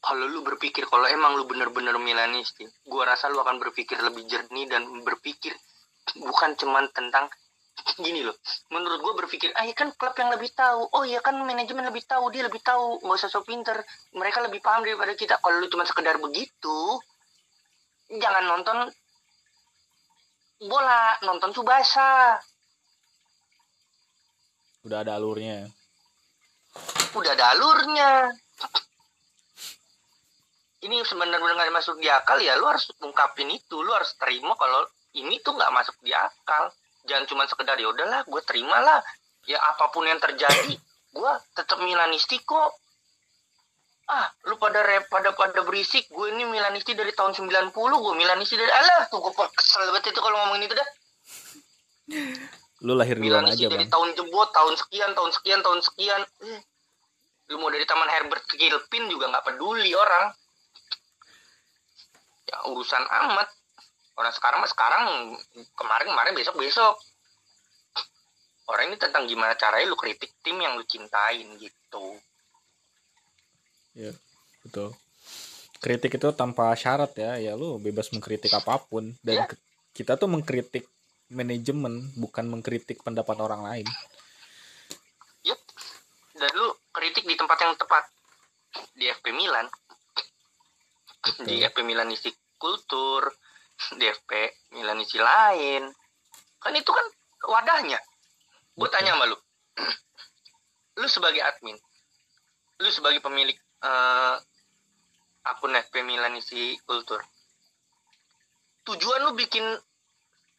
Kalau 0.02 0.26
lu 0.26 0.42
berpikir 0.42 0.90
kalau 0.90 1.06
emang 1.06 1.38
lu 1.38 1.46
bener-bener 1.46 1.94
Milanisti 2.02 2.66
gua 2.90 3.14
rasa 3.14 3.30
lu 3.30 3.38
akan 3.38 3.62
berpikir 3.62 4.02
lebih 4.02 4.26
jernih 4.26 4.66
dan 4.66 4.84
berpikir 5.06 5.54
bukan 6.18 6.58
cuman 6.58 6.86
tentang 6.92 7.30
gini 7.98 8.22
loh. 8.22 8.36
Menurut 8.70 9.00
gue 9.02 9.14
berpikir 9.26 9.50
ah 9.58 9.66
ya 9.66 9.74
kan 9.74 9.90
klub 9.96 10.14
yang 10.18 10.30
lebih 10.30 10.52
tahu. 10.54 10.90
Oh 10.94 11.04
ya 11.08 11.20
kan 11.24 11.38
manajemen 11.42 11.88
lebih 11.88 12.06
tahu 12.06 12.30
dia 12.30 12.46
lebih 12.46 12.62
tahu. 12.62 13.02
Nggak 13.02 13.18
usah 13.18 13.30
so 13.32 13.42
pinter. 13.42 13.78
Mereka 14.14 14.44
lebih 14.46 14.62
paham 14.62 14.86
daripada 14.86 15.14
kita. 15.18 15.42
Kalau 15.42 15.58
lu 15.62 15.68
cuma 15.72 15.88
sekedar 15.88 16.18
begitu 16.22 17.00
jangan 18.12 18.44
nonton 18.44 18.78
bola 20.62 21.16
nonton 21.24 21.52
Subasa. 21.56 22.38
Udah 24.84 25.06
ada 25.06 25.18
alurnya. 25.18 25.70
udah 27.12 27.32
ada 27.36 27.46
alurnya. 27.54 28.32
Ini 30.82 31.06
sebenarnya 31.06 31.54
nggak 31.54 31.76
masuk 31.76 32.02
di 32.02 32.10
akal 32.10 32.42
ya 32.42 32.58
lu 32.58 32.66
harus 32.66 32.90
ungkapin 33.04 33.54
itu. 33.54 33.78
Lu 33.84 33.92
harus 33.94 34.18
terima 34.18 34.58
kalau 34.58 34.82
ini 35.18 35.44
tuh 35.44 35.56
nggak 35.56 35.72
masuk 35.76 35.96
di 36.00 36.16
akal. 36.16 36.72
Jangan 37.04 37.26
cuma 37.28 37.44
sekedar 37.50 37.76
ya 37.76 37.92
udahlah 37.92 38.24
gue 38.24 38.42
terima 38.48 38.80
lah. 38.80 39.02
Ya 39.50 39.58
apa 39.60 39.90
pun 39.92 40.06
yang 40.06 40.22
terjadi 40.22 40.78
gue 41.12 41.32
tetap 41.58 41.82
Milanisti 41.84 42.40
kok. 42.46 42.72
Ah 44.08 44.32
lu 44.48 44.56
pada 44.56 44.80
rep 44.86 45.12
pada 45.12 45.36
pada 45.36 45.60
berisik. 45.68 46.08
Gue 46.14 46.32
ini 46.32 46.48
Milanisti 46.48 46.96
dari 46.96 47.12
tahun 47.12 47.36
90 47.36 47.74
gue 47.76 48.14
Milanisti 48.16 48.56
dari 48.56 48.72
alah 48.72 49.10
tuh 49.12 49.20
gue 49.20 49.34
kesel 49.58 49.90
banget 49.92 50.16
itu 50.16 50.20
kalau 50.24 50.38
ngomongin 50.46 50.70
itu 50.70 50.76
dah. 50.78 50.90
Lu 52.82 52.98
lahir 52.98 53.18
Milanisti 53.20 53.68
aja, 53.68 53.74
dari 53.76 53.86
Bang. 53.86 53.94
tahun 53.94 54.10
jebot 54.16 54.50
tahun 54.56 54.74
sekian 54.80 55.12
tahun 55.14 55.32
sekian 55.36 55.60
tahun 55.62 55.80
sekian. 55.84 56.22
Eh, 56.48 56.62
lu 57.52 57.60
mau 57.60 57.68
dari 57.68 57.84
taman 57.84 58.08
Herbert 58.08 58.48
ke 58.48 58.56
Kilpin 58.56 59.12
juga 59.12 59.28
nggak 59.28 59.44
peduli 59.44 59.92
orang. 59.92 60.32
Ya 62.48 62.58
urusan 62.68 63.04
amat 63.06 63.61
orang 64.16 64.34
sekarang 64.34 64.60
mah 64.60 64.70
sekarang 64.70 65.04
kemarin 65.74 66.08
kemarin 66.10 66.34
besok 66.36 66.56
besok 66.58 66.96
orang 68.68 68.92
ini 68.92 68.98
tentang 68.98 69.26
gimana 69.26 69.56
caranya 69.56 69.88
lu 69.88 69.96
kritik 69.96 70.32
tim 70.40 70.58
yang 70.58 70.76
lu 70.76 70.84
cintain 70.84 71.48
gitu 71.58 72.20
Ya, 73.92 74.16
betul. 74.64 74.96
Kritik 75.84 76.16
itu 76.16 76.32
tanpa 76.32 76.72
syarat 76.80 77.12
ya. 77.12 77.36
Ya 77.36 77.60
lu 77.60 77.76
bebas 77.76 78.08
mengkritik 78.16 78.48
apa 78.56 78.80
pun 78.80 79.12
dan 79.20 79.44
ke- 79.44 79.60
kita 79.92 80.16
tuh 80.16 80.32
mengkritik 80.32 80.88
manajemen 81.28 82.08
bukan 82.16 82.48
mengkritik 82.48 83.04
pendapat 83.04 83.36
orang 83.36 83.68
lain. 83.68 83.88
Yup. 85.44 85.60
dan 86.32 86.52
lu 86.56 86.72
kritik 86.96 87.28
di 87.28 87.36
tempat 87.36 87.58
yang 87.60 87.76
tepat 87.76 88.08
di 88.96 89.12
FP 89.12 89.36
Milan 89.36 89.68
di 91.44 91.60
Betul. 91.60 91.68
FP 91.68 91.78
Milanisti 91.84 92.32
kultur 92.56 93.28
di 93.98 94.06
FP 94.06 94.32
Milanisti 94.76 95.18
lain. 95.18 95.90
Kan 96.62 96.74
itu 96.78 96.92
kan 96.92 97.06
wadahnya. 97.48 98.00
Gue 98.78 98.90
tanya 98.90 99.18
sama 99.18 99.26
lu. 99.30 99.38
Lu 101.02 101.08
sebagai 101.08 101.42
admin 101.42 101.80
lu 102.82 102.90
sebagai 102.90 103.22
pemilik 103.22 103.54
eh, 103.86 104.36
akun 105.46 105.78
FP 105.78 106.02
Milanisti 106.02 106.74
kultur 106.90 107.22
tujuan 108.90 109.22
lu 109.30 109.38
bikin 109.38 109.62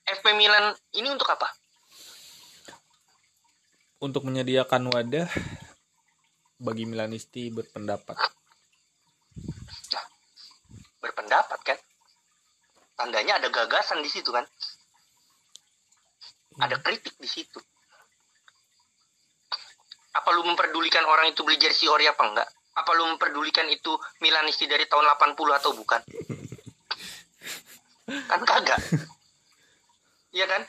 FP 0.03 0.35
Milan 0.35 0.75
ini 0.99 1.11
untuk 1.11 1.31
apa? 1.31 1.47
Untuk 4.03 4.27
menyediakan 4.27 4.91
wadah 4.91 5.31
bagi 6.59 6.87
Milanisti 6.87 7.51
berpendapat. 7.51 8.19
berpendapat 11.03 11.59
kan 11.67 11.79
tandanya 12.96 13.40
ada 13.40 13.48
gagasan 13.48 14.00
di 14.05 14.11
situ 14.11 14.31
kan? 14.31 14.44
Ada 16.61 16.76
kritik 16.85 17.16
di 17.16 17.28
situ. 17.28 17.61
Apa 20.12 20.28
lu 20.37 20.44
memperdulikan 20.44 21.09
orang 21.09 21.33
itu 21.33 21.40
beli 21.40 21.57
jersey 21.57 21.88
ori 21.88 22.05
apa 22.05 22.22
enggak? 22.28 22.48
Apa 22.76 22.90
lu 22.96 23.09
memperdulikan 23.16 23.64
itu 23.72 23.96
Milanisti 24.20 24.68
dari 24.68 24.85
tahun 24.85 25.09
80 25.09 25.59
atau 25.61 25.70
bukan? 25.72 26.00
Kan 28.28 28.40
kagak. 28.44 28.81
Iya 30.33 30.48
kan? 30.48 30.62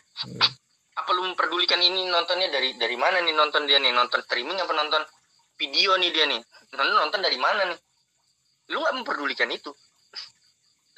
Apa 0.99 1.09
lu 1.15 1.27
memperdulikan 1.27 1.79
ini 1.79 2.07
nontonnya 2.07 2.47
dari 2.51 2.75
dari 2.79 2.95
mana 2.95 3.19
nih 3.19 3.35
nonton 3.35 3.67
dia 3.67 3.79
nih? 3.79 3.91
Nonton 3.91 4.23
streaming 4.23 4.59
apa 4.59 4.71
nonton 4.71 5.03
video 5.59 5.95
nih 5.99 6.11
dia 6.11 6.27
nih? 6.27 6.39
Nonton 6.75 6.95
nonton 6.95 7.19
dari 7.19 7.39
mana 7.39 7.67
nih? 7.71 7.79
Lu 8.71 8.79
nggak 8.79 8.95
memperdulikan 8.95 9.51
itu 9.51 9.71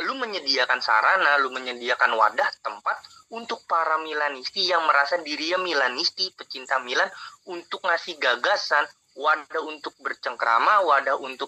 lu 0.03 0.13
menyediakan 0.19 0.83
sarana, 0.83 1.39
lu 1.39 1.55
menyediakan 1.55 2.11
wadah 2.19 2.49
tempat 2.59 2.99
untuk 3.31 3.63
para 3.63 3.95
Milanisti 4.03 4.67
yang 4.67 4.83
merasa 4.83 5.15
dirinya 5.23 5.63
Milanisti, 5.63 6.35
pecinta 6.35 6.83
Milan, 6.83 7.07
untuk 7.47 7.79
ngasih 7.85 8.19
gagasan, 8.19 8.83
wadah 9.15 9.61
untuk 9.63 9.95
bercengkrama, 10.03 10.83
wadah 10.83 11.15
untuk 11.15 11.47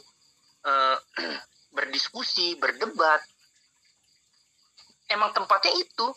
eh, 0.63 0.97
berdiskusi, 1.75 2.55
berdebat. 2.55 3.19
Emang 5.11 5.35
tempatnya 5.35 5.75
itu. 5.75 6.07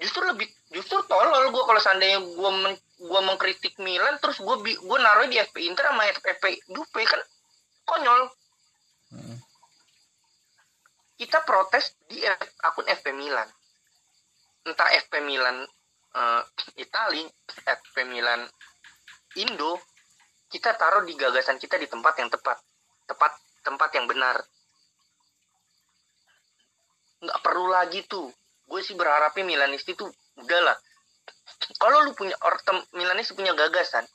Justru 0.00 0.24
lebih, 0.24 0.48
justru 0.72 0.96
tolol 1.04 1.52
gue 1.52 1.64
kalau 1.64 1.80
seandainya 1.80 2.24
gue 2.24 2.50
men, 2.56 2.72
gua 3.04 3.20
mengkritik 3.20 3.76
Milan, 3.80 4.16
terus 4.16 4.40
gue 4.40 4.56
gue 4.64 4.98
naruh 5.00 5.28
di 5.28 5.36
FP 5.36 5.68
Inter 5.68 5.92
sama 5.92 6.08
FP 6.08 6.44
Juve 6.72 7.04
kan 7.04 7.20
konyol 7.84 8.32
Hmm. 9.10 9.42
Kita 11.20 11.44
protes 11.44 12.00
di 12.08 12.24
akun 12.64 12.88
FP 12.88 13.12
Milan. 13.12 13.44
Entah 14.64 14.88
FP 15.04 15.20
Milan 15.20 15.68
eh, 16.16 16.42
Itali, 16.80 17.28
FP 17.60 18.08
Milan 18.08 18.48
Indo, 19.36 19.76
kita 20.48 20.72
taruh 20.80 21.04
di 21.04 21.12
gagasan 21.12 21.60
kita 21.60 21.76
di 21.76 21.84
tempat 21.84 22.16
yang 22.24 22.32
tepat, 22.32 22.56
tepat 23.04 23.36
tempat 23.60 23.90
yang 24.00 24.08
benar. 24.08 24.40
Nggak 27.20 27.40
perlu 27.44 27.68
lagi 27.68 28.00
tuh. 28.08 28.32
Gue 28.64 28.80
sih 28.80 28.96
berharapnya 28.96 29.44
Milanisti 29.44 29.92
tuh 29.92 30.08
udahlah. 30.40 30.78
Kalau 31.76 32.00
lu 32.08 32.16
punya 32.16 32.32
or 32.48 32.56
tem- 32.64 32.86
Milanisti 32.96 33.36
punya 33.36 33.52
gagasan, 33.52 34.08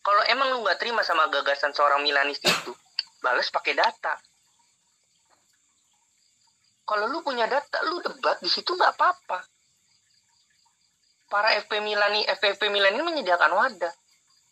kalau 0.00 0.22
emang 0.32 0.48
lu 0.56 0.64
nggak 0.64 0.80
terima 0.80 1.04
sama 1.04 1.28
gagasan 1.28 1.76
seorang 1.76 2.00
Milanisti 2.00 2.48
itu, 2.48 2.72
balas 3.20 3.52
pakai 3.52 3.76
data 3.76 4.16
kalau 6.84 7.08
lu 7.08 7.24
punya 7.24 7.48
data 7.48 7.80
lu 7.88 8.00
debat 8.04 8.36
di 8.44 8.48
situ 8.48 8.76
nggak 8.76 8.92
apa-apa. 8.96 9.40
Para 11.32 11.56
FP 11.64 11.80
Milan 11.80 12.12
nih 12.12 12.24
FP 12.36 12.68
Milan 12.68 12.94
ini 12.94 13.02
menyediakan 13.02 13.52
wadah. 13.56 13.94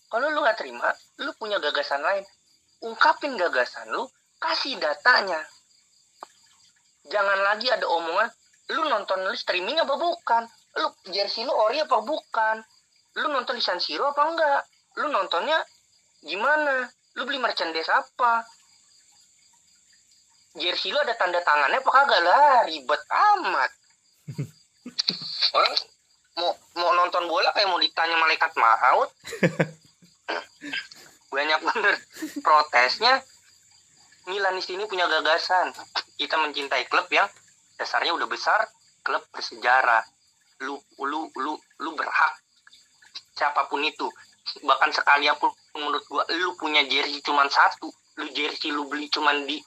Kalau 0.09 0.33
lu 0.33 0.40
nggak 0.40 0.57
terima 0.57 0.88
lu 1.21 1.31
punya 1.37 1.61
gagasan 1.61 2.01
lain. 2.01 2.25
Ungkapin 2.83 3.37
gagasan 3.37 3.92
lu 3.92 4.09
kasih 4.40 4.81
datanya. 4.81 5.45
Jangan 7.12 7.38
lagi 7.45 7.68
ada 7.68 7.85
omongan 7.85 8.33
lu 8.73 8.88
nonton 8.88 9.21
lu 9.29 9.37
streaming 9.37 9.77
apa 9.77 9.95
bukan? 10.01 10.49
Lu 10.81 10.88
jersey 11.12 11.45
lu 11.45 11.53
ori 11.53 11.85
apa 11.85 12.01
bukan? 12.01 12.64
Lu 13.21 13.29
nonton 13.29 13.61
di 13.61 13.62
San 13.62 13.77
Siro 13.77 14.09
apa 14.09 14.25
enggak? 14.25 14.61
Lu 15.05 15.12
nontonnya 15.12 15.61
gimana? 16.25 16.88
Lu 17.21 17.29
beli 17.29 17.37
merchandise 17.37 17.92
apa 17.92 18.40
jersey 20.56 20.92
lu 20.92 20.98
ada 21.00 21.16
tanda 21.16 21.40
tangannya 21.40 21.80
apa 21.80 21.90
kagak 21.90 22.20
lah? 22.20 22.68
Ribet 22.68 23.02
amat. 23.08 23.70
Orang 25.56 25.74
mau 26.32 26.52
mau 26.76 26.90
nonton 26.96 27.28
bola 27.28 27.52
kayak 27.52 27.68
mau 27.68 27.80
ditanya 27.80 28.16
malaikat 28.20 28.52
maut. 28.56 29.10
Banyak 31.34 31.60
bener. 31.64 31.94
Protesnya 32.44 33.24
Milan 34.28 34.54
di 34.60 34.64
sini 34.64 34.84
punya 34.84 35.08
gagasan. 35.08 35.72
Kita 36.20 36.36
mencintai 36.38 36.86
klub 36.86 37.08
yang 37.10 37.26
dasarnya 37.80 38.12
udah 38.14 38.28
besar 38.28 38.68
klub 39.02 39.24
bersejarah. 39.32 40.04
Lu 40.62 40.78
lu 41.00 41.32
lu 41.40 41.56
lu 41.80 41.90
berhak. 41.96 42.32
Siapa 43.34 43.66
pun 43.66 43.82
itu. 43.82 44.06
Bahkan 44.62 44.90
sekali 44.92 45.26
pun 45.40 45.50
menurut 45.74 46.04
gua 46.06 46.28
lu 46.36 46.52
punya 46.60 46.84
jersey 46.84 47.24
cuman 47.24 47.48
satu. 47.48 47.88
Lu 48.20 48.28
jersey 48.36 48.70
lu 48.70 48.86
beli 48.86 49.08
cuman 49.08 49.48
di 49.48 49.58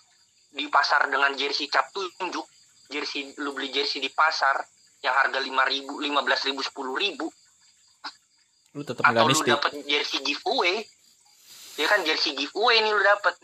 di 0.55 0.71
pasar 0.71 1.11
dengan 1.11 1.35
jersey 1.35 1.67
cap 1.67 1.91
tunjuk 1.91 2.47
jersey 2.87 3.35
lu 3.43 3.51
beli 3.51 3.75
jersey 3.75 3.99
di 3.99 4.07
pasar 4.07 4.63
yang 5.03 5.11
harga 5.11 5.43
lima 5.43 5.67
ribu 5.67 5.99
lima 5.99 6.23
belas 6.23 6.41
ribu 6.47 6.63
sepuluh 6.63 6.95
ribu. 6.95 7.27
Lu 8.71 8.81
tetap 8.87 9.03
atau 9.03 9.27
lu 9.27 9.35
dapat 9.43 9.71
jersey 9.83 10.23
giveaway. 10.23 10.79
Ya 11.75 11.91
kan 11.91 12.07
jersey 12.07 12.31
giveaway 12.39 12.79
nih 12.79 12.91
lu 12.95 13.03
dapat 13.03 13.35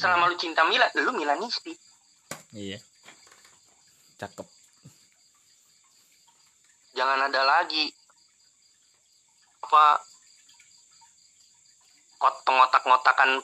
selama 0.00 0.32
lu 0.32 0.36
cinta 0.40 0.64
Milan 0.64 0.88
lu 0.96 1.12
Milanisti. 1.12 1.76
Iya. 2.56 2.80
Cakep. 4.16 4.48
Jangan 6.96 7.28
ada 7.28 7.42
lagi. 7.44 7.92
Apa 9.60 10.02
kot 12.20 12.36
pengotak-ngotakan 12.48 13.40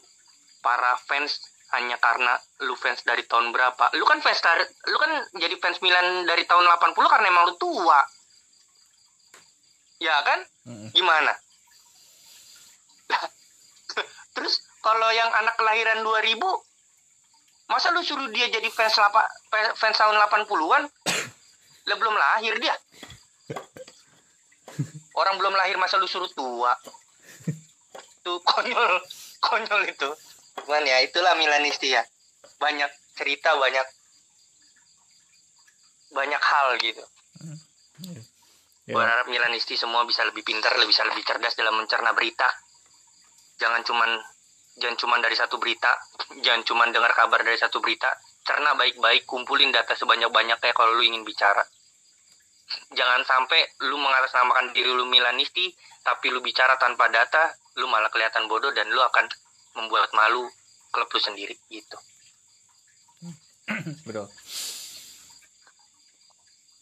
para 0.60 0.96
fans 1.08 1.55
hanya 1.74 1.98
karena 1.98 2.38
lu 2.62 2.78
fans 2.78 3.02
dari 3.02 3.26
tahun 3.26 3.50
berapa? 3.50 3.90
Lu 3.98 4.06
kan 4.06 4.22
fans 4.22 4.38
dari 4.38 4.62
lu 4.86 4.96
kan 5.02 5.10
jadi 5.34 5.58
fans 5.58 5.82
Milan 5.82 6.22
dari 6.22 6.46
tahun 6.46 6.62
80 6.62 6.94
karena 6.94 7.26
emang 7.26 7.50
lu 7.50 7.54
tua. 7.58 8.00
Ya 9.98 10.14
kan? 10.22 10.38
Gimana? 10.94 11.34
Terus 14.36 14.62
kalau 14.78 15.10
yang 15.10 15.32
anak 15.34 15.58
kelahiran 15.58 16.06
2000 16.06 16.38
masa 17.66 17.90
lu 17.90 17.98
suruh 18.06 18.30
dia 18.30 18.46
jadi 18.46 18.70
fans 18.70 18.94
lapa, 18.94 19.26
fans 19.74 19.98
tahun 19.98 20.14
80-an 20.22 20.86
lah 21.86 21.96
belum 21.98 22.14
lahir 22.14 22.54
dia. 22.62 22.78
Orang 25.18 25.34
belum 25.42 25.54
lahir 25.58 25.74
masa 25.82 25.98
lu 25.98 26.06
suruh 26.06 26.30
tua. 26.30 26.78
Tuh 28.22 28.38
konyol 28.42 29.02
konyol 29.42 29.82
itu 29.90 30.10
cuman 30.64 30.82
ya 30.86 31.04
itulah 31.04 31.36
Milanisti 31.36 31.92
ya 31.92 32.02
banyak 32.56 32.88
cerita 33.16 33.52
banyak 33.56 33.86
banyak 36.16 36.42
hal 36.42 36.68
gitu 36.80 37.04
ya, 38.86 38.94
berharap 38.94 39.26
Milanisti 39.26 39.74
semua 39.74 40.06
bisa 40.06 40.22
lebih 40.22 40.46
pintar, 40.46 40.72
lebih 40.78 40.94
bisa 40.94 41.02
lebih 41.04 41.26
cerdas 41.26 41.58
dalam 41.58 41.74
mencerna 41.74 42.14
berita. 42.14 42.46
Jangan 43.58 43.82
cuman 43.82 44.10
jangan 44.78 44.96
cuman 44.96 45.18
dari 45.24 45.34
satu 45.34 45.58
berita, 45.58 45.96
jangan 46.44 46.62
cuman 46.62 46.88
dengar 46.94 47.12
kabar 47.16 47.42
dari 47.42 47.58
satu 47.58 47.82
berita. 47.82 48.14
Cerna 48.46 48.78
baik-baik, 48.78 49.26
kumpulin 49.26 49.74
data 49.74 49.98
sebanyak-banyaknya 49.98 50.70
kalau 50.70 50.94
lu 50.94 51.02
ingin 51.02 51.26
bicara. 51.26 51.66
Jangan 52.94 53.26
sampai 53.26 53.58
lu 53.90 53.98
mengatasnamakan 53.98 54.70
diri 54.70 54.90
lu 54.94 55.02
Milanisti, 55.10 55.74
tapi 56.06 56.30
lu 56.30 56.38
bicara 56.38 56.78
tanpa 56.78 57.10
data, 57.10 57.50
lu 57.82 57.90
malah 57.90 58.06
kelihatan 58.06 58.46
bodoh 58.46 58.70
dan 58.70 58.86
lu 58.86 59.02
akan 59.02 59.26
membuat 59.76 60.10
malu 60.16 60.48
klub 60.90 61.08
lu 61.12 61.20
sendiri 61.20 61.54
gitu. 61.68 61.98
betul 64.08 64.26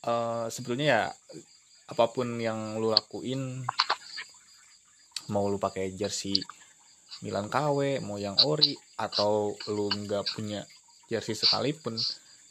Eh, 0.05 0.47
sebetulnya 0.53 0.87
ya 0.87 1.03
apa 1.89 2.05
pun 2.13 2.37
yang 2.37 2.77
lu 2.77 2.93
lakuin 2.93 3.65
mau 5.33 5.49
lu 5.49 5.57
pakai 5.57 5.97
jersey 5.97 6.37
Milan 7.25 7.49
KW 7.49 8.05
mau 8.05 8.21
yang 8.21 8.37
ori 8.45 8.77
atau 9.01 9.57
lu 9.73 9.89
nggak 9.89 10.37
punya 10.37 10.61
jersey 11.09 11.33
sekalipun 11.33 11.97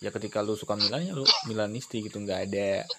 ya 0.01 0.09
ketika 0.09 0.41
lu 0.41 0.57
suka 0.57 0.73
Milan 0.73 1.05
ya 1.05 1.13
lu 1.13 1.25
Milanisti 1.45 2.01
gitu 2.01 2.17
nggak 2.25 2.41
ada 2.49 2.89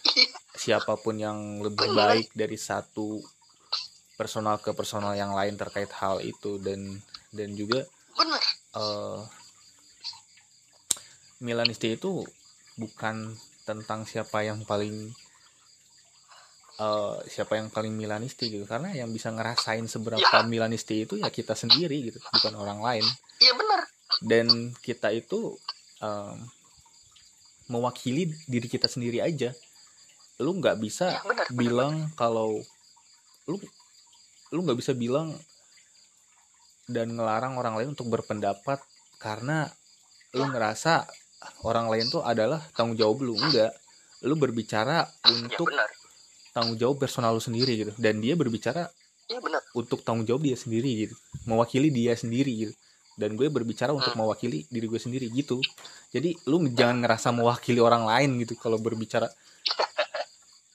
siapa 0.54 0.94
pun 1.02 1.18
yang 1.18 1.58
lebih 1.58 1.90
baik 1.90 2.30
dari 2.30 2.54
satu 2.54 3.18
personal 4.14 4.62
ke 4.62 4.70
personal 4.70 5.18
yang 5.18 5.34
lain 5.34 5.58
terkait 5.58 5.90
hal 5.98 6.22
itu 6.22 6.62
dan 6.62 7.02
dan 7.34 7.52
juga 7.52 7.82
Bener. 8.14 8.42
eh 8.74 9.20
Milanisti 11.40 11.92
itu 11.92 12.24
bukan 12.74 13.34
tentang 13.62 14.04
siapa 14.04 14.42
yang 14.42 14.62
paling 14.62 15.12
eh 16.74 17.16
siapa 17.28 17.54
yang 17.54 17.70
paling 17.70 17.94
Milanisti 17.94 18.50
gitu 18.50 18.64
karena 18.64 18.90
yang 18.90 19.10
bisa 19.10 19.30
ngerasain 19.30 19.86
seberapa 19.86 20.18
Ya. 20.20 20.42
Milanisti 20.42 21.04
itu 21.04 21.14
ya 21.16 21.28
kita 21.28 21.54
sendiri 21.54 22.02
gitu 22.04 22.18
bukan 22.32 22.54
orang 22.56 22.80
lain 22.80 23.06
Iya 23.38 23.54
bener. 23.54 23.80
dan 24.20 24.46
kita 24.80 25.10
itu 25.10 25.54
em, 26.00 26.38
mewakili 27.66 28.28
diri 28.44 28.66
kita 28.66 28.86
sendiri 28.86 29.22
aja 29.22 29.54
lu 30.38 30.50
nggak 30.54 30.76
bisa 30.76 31.22
bener. 31.22 31.46
bener. 31.46 31.54
bilang 31.54 31.94
kalau 32.14 32.58
lu 33.46 33.56
lu 34.50 34.60
nggak 34.60 34.78
bisa 34.82 34.92
bilang 34.92 35.30
dan 36.86 37.10
ngelarang 37.10 37.56
orang 37.56 37.74
lain 37.74 37.88
untuk 37.92 38.08
berpendapat 38.08 38.80
karena 39.16 39.68
lu 40.32 40.44
Ya. 40.44 40.50
ngerasa 40.50 41.08
orang 41.62 41.88
lain 41.88 42.08
tuh 42.08 42.20
adalah 42.20 42.60
tanggung 42.72 42.96
jawab 42.96 43.22
lu 43.22 43.34
enggak 43.34 43.72
lu 44.20 44.34
berbicara 44.34 45.08
Ya 45.22 45.30
untuk 45.30 45.68
bener. 45.68 45.88
tanggung 46.50 46.76
jawab 46.76 46.96
personal 46.98 47.32
lu 47.32 47.40
sendiri 47.40 47.76
gitu 47.78 47.92
dan 47.96 48.20
dia 48.20 48.34
berbicara 48.34 48.88
Iya 49.24 49.40
bener. 49.40 49.60
untuk 49.72 50.04
tanggung 50.04 50.24
jawab 50.24 50.44
dia 50.44 50.56
sendiri 50.56 51.08
gitu 51.08 51.14
mewakili 51.44 51.88
dia 51.88 52.12
sendiri 52.12 52.52
gitu 52.68 52.74
dan 53.14 53.32
gue 53.32 53.46
berbicara 53.46 53.94
untuk 53.94 54.10
Hmm. 54.10 54.26
mewakili 54.26 54.66
diri 54.68 54.86
gue 54.86 54.98
sendiri 54.98 55.30
gitu 55.30 55.62
jadi 56.10 56.34
lu 56.44 56.66
jangan 56.68 57.00
ngerasa 57.00 57.30
mewakili 57.30 57.78
orang 57.78 58.04
lain 58.04 58.42
gitu 58.42 58.56
kalau 58.56 58.76
berbicara 58.76 59.30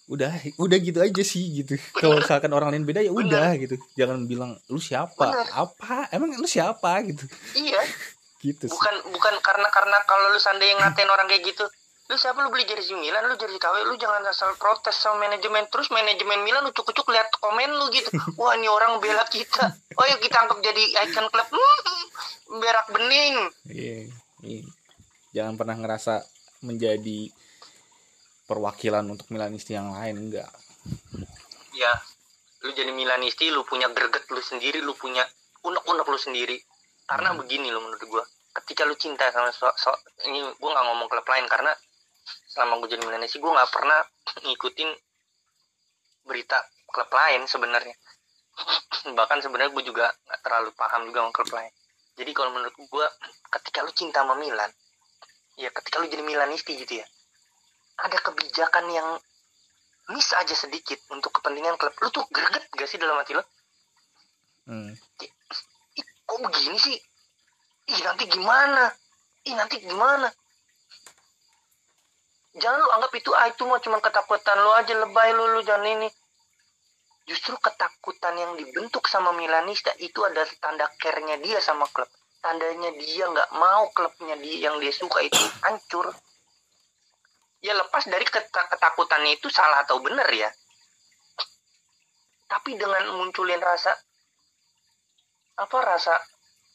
udah 0.10 0.34
udah 0.58 0.78
gitu 0.82 1.00
aja 1.06 1.22
sih 1.22 1.62
gitu. 1.62 1.78
Kalau 1.93 2.17
misalkan 2.17 2.50
orang 2.50 2.74
lain 2.74 2.84
beda 2.84 3.06
ya 3.06 3.13
udah 3.13 3.54
gitu. 3.62 3.78
Jangan 3.93 4.26
bilang 4.26 4.58
lu 4.65 4.82
siapa? 4.82 5.13
Bener. 5.22 5.45
apa? 5.54 6.10
Emang 6.10 6.34
lu 6.34 6.50
siapa? 6.50 6.98
gitu. 7.06 7.30
Iya. 7.54 7.78
gitu 8.41 8.65
sih. 8.65 8.74
Bukan 8.74 9.13
bukan 9.13 9.34
karena 9.45 9.69
karena 9.69 9.98
kalau 10.10 10.34
lu 10.34 10.39
seandainya 10.41 10.82
ngatain 10.82 11.08
orang 11.13 11.30
kayak 11.30 11.45
gitu 11.54 11.69
lu 12.10 12.17
siapa? 12.17 12.41
Lu 12.41 12.50
beli 12.50 12.65
jersey 12.65 12.98
Milan? 12.98 13.30
Lu 13.30 13.38
jersey 13.38 13.62
KW 13.62 13.86
lu 13.86 13.93
jangan 14.02 14.26
asal 14.26 14.58
protes 14.58 14.98
sama 14.98 15.30
manajemen. 15.30 15.69
Terus 15.69 15.93
manajemen 15.93 16.41
Milan 16.41 16.65
lu 16.65 16.74
cukup 16.74 16.98
cukup 16.98 17.13
lihat 17.13 17.30
komen 17.38 17.69
lu 17.69 17.93
gitu. 17.93 18.10
Wah 18.41 18.58
ini 18.58 18.65
orang 18.65 18.98
bela 18.98 19.22
kita. 19.30 19.78
Oh 19.93 20.06
yuk 20.10 20.17
kita 20.26 20.41
anggap 20.41 20.58
jadi 20.65 20.84
icon 21.06 21.30
klub 21.30 21.48
Hmm, 21.54 22.58
berak 22.58 22.89
bening. 22.89 23.36
Iya, 23.69 24.10
iya. 24.41 24.65
jangan 25.38 25.54
pernah 25.54 25.78
ngerasa 25.78 26.26
menjadi 26.65 27.30
perwakilan 28.50 29.06
untuk 29.06 29.30
Milanisti 29.30 29.78
yang 29.78 29.94
lain 29.94 30.26
enggak. 30.26 30.50
Ya 31.78 31.94
lu 32.66 32.74
jadi 32.74 32.90
Milanisti 32.90 33.54
lu 33.54 33.62
punya 33.62 33.86
greget 33.94 34.26
lu 34.34 34.42
sendiri 34.42 34.82
lu 34.82 34.98
punya 34.98 35.22
unek-unek 35.62 36.08
lu 36.10 36.18
sendiri. 36.18 36.58
Karena 37.06 37.38
begini 37.38 37.70
lo 37.70 37.86
menurut 37.86 38.02
gua 38.10 38.24
ketika 38.50 38.90
lu 38.90 38.98
cinta 38.98 39.30
sama 39.30 39.54
so, 39.54 39.70
so- 39.78 40.02
ini 40.26 40.42
gua 40.58 40.70
nggak 40.74 40.86
ngomong 40.90 41.08
klub 41.08 41.28
lain 41.30 41.46
karena 41.46 41.72
selama 42.50 42.82
gue 42.82 42.98
jadi 42.98 43.06
Milanisti 43.06 43.38
gua 43.38 43.62
nggak 43.62 43.72
pernah 43.72 44.02
ngikutin 44.50 44.90
berita 46.26 46.58
klub 46.90 47.10
lain 47.14 47.46
sebenarnya. 47.46 47.96
Bahkan 49.18 49.38
sebenarnya 49.46 49.72
gue 49.72 49.84
juga 49.86 50.10
nggak 50.10 50.42
terlalu 50.42 50.70
paham 50.74 51.06
juga 51.06 51.22
sama 51.22 51.32
klub 51.32 51.52
lain. 51.54 51.72
Jadi 52.18 52.32
kalau 52.34 52.50
menurut 52.52 52.76
gua 52.90 53.06
ketika 53.54 53.86
lu 53.86 53.94
cinta 53.94 54.26
sama 54.26 54.34
Milan 54.36 54.74
ya 55.60 55.68
ketika 55.76 56.00
lu 56.00 56.08
jadi 56.08 56.24
Milanisti 56.24 56.80
gitu 56.80 57.04
ya 57.04 57.08
ada 58.06 58.18
kebijakan 58.22 58.86
yang 58.92 59.08
miss 60.10 60.34
aja 60.34 60.56
sedikit 60.56 60.98
untuk 61.14 61.30
kepentingan 61.40 61.78
klub. 61.78 61.94
Lu 62.02 62.10
tuh 62.10 62.26
greget 62.34 62.66
gak 62.74 62.90
sih 62.90 62.98
dalam 62.98 63.20
hati 63.20 63.38
lo 63.38 63.44
hmm. 64.70 64.92
Ih, 65.98 66.06
kok 66.26 66.40
begini 66.42 66.78
sih? 66.80 66.98
Ih 67.90 68.00
nanti 68.06 68.26
gimana? 68.30 68.94
Ih 69.46 69.56
nanti 69.58 69.82
gimana? 69.82 70.30
Jangan 72.58 72.80
lu 72.82 72.90
anggap 72.98 73.14
itu 73.14 73.30
ah 73.38 73.46
itu 73.48 73.64
mah 73.70 73.80
cuma 73.80 74.02
ketakutan 74.02 74.58
lu 74.60 74.72
aja 74.74 74.94
lebay 74.98 75.30
lu 75.38 75.58
lu 75.58 75.62
jangan 75.62 75.86
ini. 75.86 76.10
Justru 77.30 77.54
ketakutan 77.62 78.34
yang 78.42 78.58
dibentuk 78.58 79.06
sama 79.06 79.30
Milanista 79.38 79.94
itu 80.02 80.26
adalah 80.26 80.50
tanda 80.58 80.90
care-nya 80.98 81.38
dia 81.38 81.62
sama 81.62 81.86
klub. 81.94 82.10
Tandanya 82.42 82.90
dia 82.98 83.30
nggak 83.30 83.50
mau 83.54 83.92
klubnya 83.94 84.34
dia 84.40 84.72
yang 84.72 84.82
dia 84.82 84.90
suka 84.96 85.22
itu 85.22 85.38
hancur 85.62 86.10
ya 87.60 87.76
lepas 87.76 88.08
dari 88.08 88.24
keta- 88.24 88.69
ketakutannya 88.72 89.36
itu 89.36 89.52
salah 89.52 89.84
atau 89.84 90.00
benar 90.00 90.28
ya. 90.32 90.48
Tapi 92.50 92.80
dengan 92.80 93.13
munculin 93.19 93.62
rasa 93.62 93.93
apa 95.60 95.78
rasa 95.84 96.15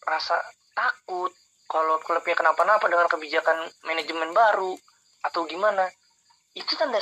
rasa 0.04 0.36
takut 0.76 1.32
kalau 1.64 1.96
klubnya 2.04 2.36
kenapa-napa 2.36 2.84
dengan 2.86 3.08
kebijakan 3.08 3.64
manajemen 3.88 4.36
baru 4.36 4.76
atau 5.24 5.48
gimana 5.48 5.88
itu 6.54 6.76
tanda 6.76 7.00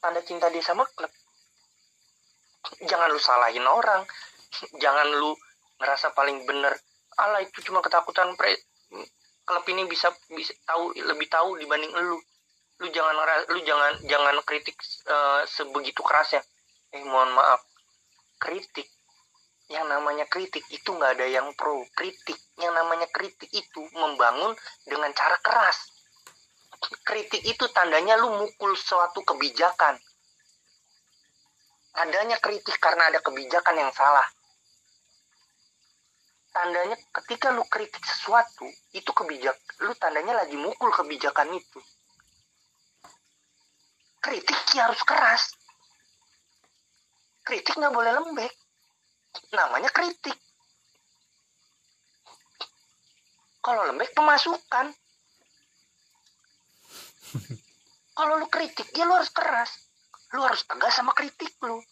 tanda 0.00 0.20
cinta 0.22 0.48
dia 0.48 0.62
sama 0.62 0.86
klub. 0.94 1.10
Jangan 2.86 3.12
lu 3.12 3.20
salahin 3.20 3.66
orang. 3.66 4.06
Jangan 4.78 5.10
lu 5.10 5.34
ngerasa 5.82 6.14
paling 6.14 6.46
bener 6.46 6.72
ala 7.18 7.42
itu 7.42 7.60
cuma 7.66 7.82
ketakutan 7.82 8.32
pre. 8.38 8.54
Klub 9.44 9.64
ini 9.68 9.84
bisa 9.84 10.08
bisa 10.32 10.54
tahu 10.64 10.96
lebih 10.96 11.28
tahu 11.28 11.60
dibanding 11.60 11.92
lu 11.92 12.16
lu 12.82 12.90
jangan 12.90 13.14
lu 13.54 13.60
jangan 13.62 13.92
jangan 14.02 14.34
kritik 14.42 14.74
eh, 15.06 15.42
sebegitu 15.46 16.02
kerasnya. 16.02 16.42
Eh 16.90 17.02
mohon 17.06 17.30
maaf. 17.34 17.62
Kritik 18.42 18.90
yang 19.70 19.86
namanya 19.88 20.26
kritik 20.26 20.66
itu 20.74 20.90
nggak 20.90 21.18
ada 21.20 21.26
yang 21.30 21.54
pro. 21.54 21.86
Kritik 21.94 22.36
yang 22.58 22.74
namanya 22.74 23.06
kritik 23.14 23.48
itu 23.54 23.80
membangun 23.94 24.52
dengan 24.84 25.14
cara 25.14 25.38
keras. 25.38 25.94
Kritik 27.06 27.40
itu 27.46 27.64
tandanya 27.70 28.18
lu 28.18 28.34
mukul 28.42 28.74
suatu 28.76 29.22
kebijakan. 29.22 29.96
Adanya 31.94 32.42
kritik 32.42 32.74
karena 32.82 33.06
ada 33.06 33.22
kebijakan 33.22 33.78
yang 33.78 33.92
salah. 33.94 34.26
Tandanya 36.50 36.98
ketika 37.22 37.54
lu 37.54 37.62
kritik 37.70 38.02
sesuatu 38.02 38.66
itu 38.94 39.10
kebijak 39.10 39.58
lu 39.82 39.94
tandanya 39.98 40.42
lagi 40.42 40.54
mukul 40.54 40.90
kebijakan 40.94 41.50
itu 41.54 41.82
kritik 44.24 44.56
ya 44.72 44.88
harus 44.88 45.04
keras. 45.04 45.52
Kritik 47.44 47.76
nggak 47.76 47.92
boleh 47.92 48.08
lembek. 48.16 48.48
Namanya 49.52 49.92
kritik. 49.92 50.32
Kalau 53.60 53.84
lembek 53.84 54.16
pemasukan. 54.16 54.96
Kalau 58.16 58.34
lu 58.40 58.48
kritik 58.48 58.88
ya 58.96 59.04
lu 59.04 59.12
harus 59.12 59.28
keras. 59.28 59.68
Lu 60.32 60.40
harus 60.40 60.64
tegas 60.64 60.96
sama 60.96 61.12
kritik 61.12 61.52
lu. 61.60 61.84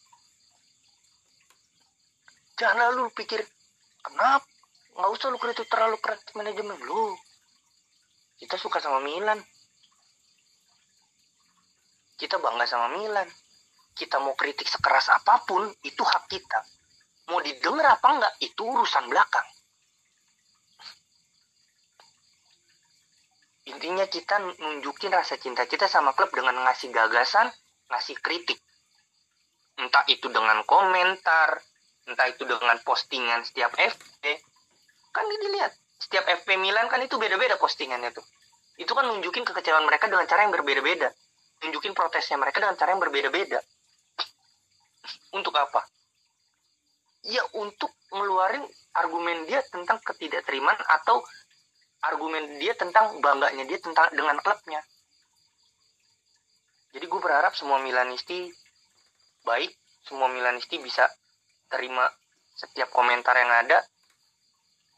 Jangan 2.56 2.96
lu 2.96 3.12
pikir 3.12 3.44
kenapa? 4.00 4.48
Nggak 4.96 5.10
usah 5.12 5.28
lu 5.28 5.36
kritik 5.36 5.68
terlalu 5.68 6.00
keras 6.00 6.24
manajemen 6.32 6.80
lu. 6.80 7.12
Kita 8.40 8.56
suka 8.56 8.80
sama 8.80 9.04
Milan 9.04 9.44
kita 12.22 12.38
bangga 12.38 12.70
sama 12.70 12.94
Milan. 12.94 13.26
Kita 13.98 14.22
mau 14.22 14.38
kritik 14.38 14.70
sekeras 14.70 15.10
apa 15.10 15.42
pun 15.42 15.66
itu 15.82 16.06
hak 16.06 16.30
kita. 16.30 16.62
Mau 17.34 17.42
didengar 17.42 17.98
apa 17.98 18.06
enggak 18.14 18.34
itu 18.38 18.62
urusan 18.62 19.10
belakang. 19.10 19.44
Intinya 23.74 24.06
kita 24.06 24.38
nunjukin 24.38 25.10
rasa 25.10 25.34
cinta 25.38 25.66
kita 25.66 25.90
sama 25.90 26.14
klub 26.14 26.30
dengan 26.30 26.62
ngasih 26.62 26.94
gagasan 26.94 27.50
ngasih 27.90 28.16
kritik. 28.22 28.58
Entah 29.82 30.06
itu 30.06 30.30
dengan 30.30 30.62
komentar 30.62 31.58
entah 32.02 32.26
itu 32.26 32.42
dengan 32.42 32.78
postingan 32.82 33.46
setiap 33.46 33.70
FP 33.78 34.22
kan 35.14 35.22
dilihat 35.28 35.70
setiap 36.02 36.26
FP 36.26 36.58
Milan 36.58 36.90
kan 36.90 36.98
itu 37.02 37.18
beda-beda 37.18 37.58
postingannya 37.58 38.10
tuh. 38.14 38.24
Itu 38.78 38.94
kan 38.96 39.06
nunjukin 39.06 39.46
kekecewaan 39.46 39.86
mereka 39.86 40.10
dengan 40.10 40.26
cara 40.26 40.42
yang 40.46 40.54
berbeda-beda 40.54 41.12
nunjukin 41.62 41.94
protesnya 41.94 42.36
mereka 42.36 42.58
dengan 42.58 42.74
cara 42.74 42.94
yang 42.94 43.02
berbeda-beda. 43.02 43.62
Untuk 45.32 45.54
apa? 45.54 45.86
Ya 47.22 47.42
untuk 47.54 47.94
ngeluarin 48.10 48.66
argumen 48.98 49.46
dia 49.46 49.62
tentang 49.70 50.02
ketidakterimaan 50.02 50.76
atau 51.00 51.22
argumen 52.02 52.58
dia 52.58 52.74
tentang 52.74 53.22
bangganya 53.22 53.62
dia 53.64 53.78
tentang 53.78 54.10
dengan 54.10 54.36
klubnya. 54.42 54.82
Jadi 56.92 57.04
gue 57.08 57.20
berharap 57.22 57.54
semua 57.56 57.80
Milanisti 57.80 58.52
baik 59.46 59.70
semua 60.02 60.28
Milanisti 60.28 60.82
bisa 60.82 61.06
terima 61.70 62.04
setiap 62.58 62.90
komentar 62.90 63.38
yang 63.38 63.48
ada. 63.48 63.78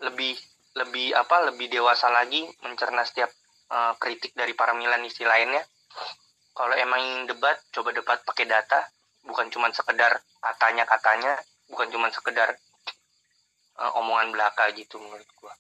Lebih 0.01 0.35
lebih 0.75 1.15
apa 1.15 1.55
lebih 1.55 1.71
dewasa 1.71 2.11
lagi 2.11 2.43
mencerna 2.67 3.07
setiap 3.07 3.31
uh, 3.71 3.95
kritik 4.01 4.35
dari 4.35 4.57
para 4.59 4.75
Milanisti 4.75 5.23
lainnya 5.23 5.63
kalau 6.55 6.75
emang 6.79 7.03
ingin 7.03 7.35
debat 7.35 7.59
coba 7.75 7.91
debat 7.91 8.23
pakai 8.23 8.47
data. 8.47 8.87
Bukan 9.27 9.51
cuma 9.51 9.67
sekedar 9.75 10.23
katanya 10.39 10.87
katanya. 10.87 11.35
Bukan 11.67 11.91
cuma 11.91 12.07
sekedar 12.15 12.55
uh, 13.83 13.99
omongan 13.99 14.31
belaka 14.31 14.71
gitu 14.79 15.03
menurut 15.03 15.27
gua. 15.35 15.51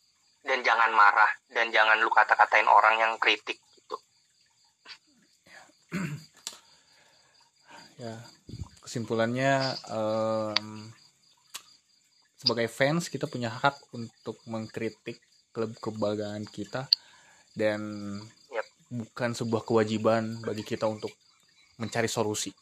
Dan 0.47 0.63
jangan 0.63 0.95
marah. 0.95 1.35
Dan 1.51 1.75
jangan 1.75 1.99
lu 1.99 2.07
kata-katain 2.15 2.71
orang 2.71 2.95
yang 3.03 3.13
kritik 3.19 3.59
gitu. 3.75 3.97
Ya 7.95 8.19
kesimpulannya 8.83 9.71
em, 9.87 10.91
sebagai 12.35 12.67
fans 12.67 13.07
kita 13.07 13.31
punya 13.31 13.47
hak 13.47 13.79
untuk 13.95 14.35
mengkritik 14.51 15.23
klub 15.51 15.75
kebanggaan 15.79 16.47
kita. 16.47 16.87
Dan. 17.55 17.83
Bukan 18.95 19.35
sebuah 19.35 19.67
kewajiban 19.67 20.39
bagi 20.47 20.63
kita 20.63 20.87
untuk 20.87 21.11
mencari 21.83 22.07
solusi. 22.07 22.55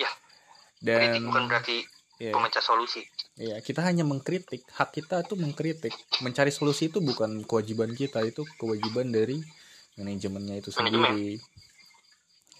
Ya, 0.00 0.08
dan 0.80 1.20
kritik 1.20 1.24
bukan 1.28 1.44
berarti 1.50 1.76
ya, 2.16 2.32
pemecah 2.32 2.64
solusi. 2.64 3.04
Ya, 3.36 3.60
kita 3.60 3.84
hanya 3.84 4.08
mengkritik. 4.08 4.64
Hak 4.72 4.96
kita 4.96 5.24
itu 5.24 5.36
mengkritik. 5.36 5.92
Mencari 6.24 6.48
solusi 6.48 6.88
itu 6.88 7.04
bukan 7.04 7.44
kewajiban 7.44 7.92
kita 7.92 8.24
itu 8.24 8.48
kewajiban 8.56 9.12
dari 9.12 9.40
manajemennya 10.00 10.64
itu 10.64 10.70
Manajemen. 10.72 11.12
sendiri 11.12 11.32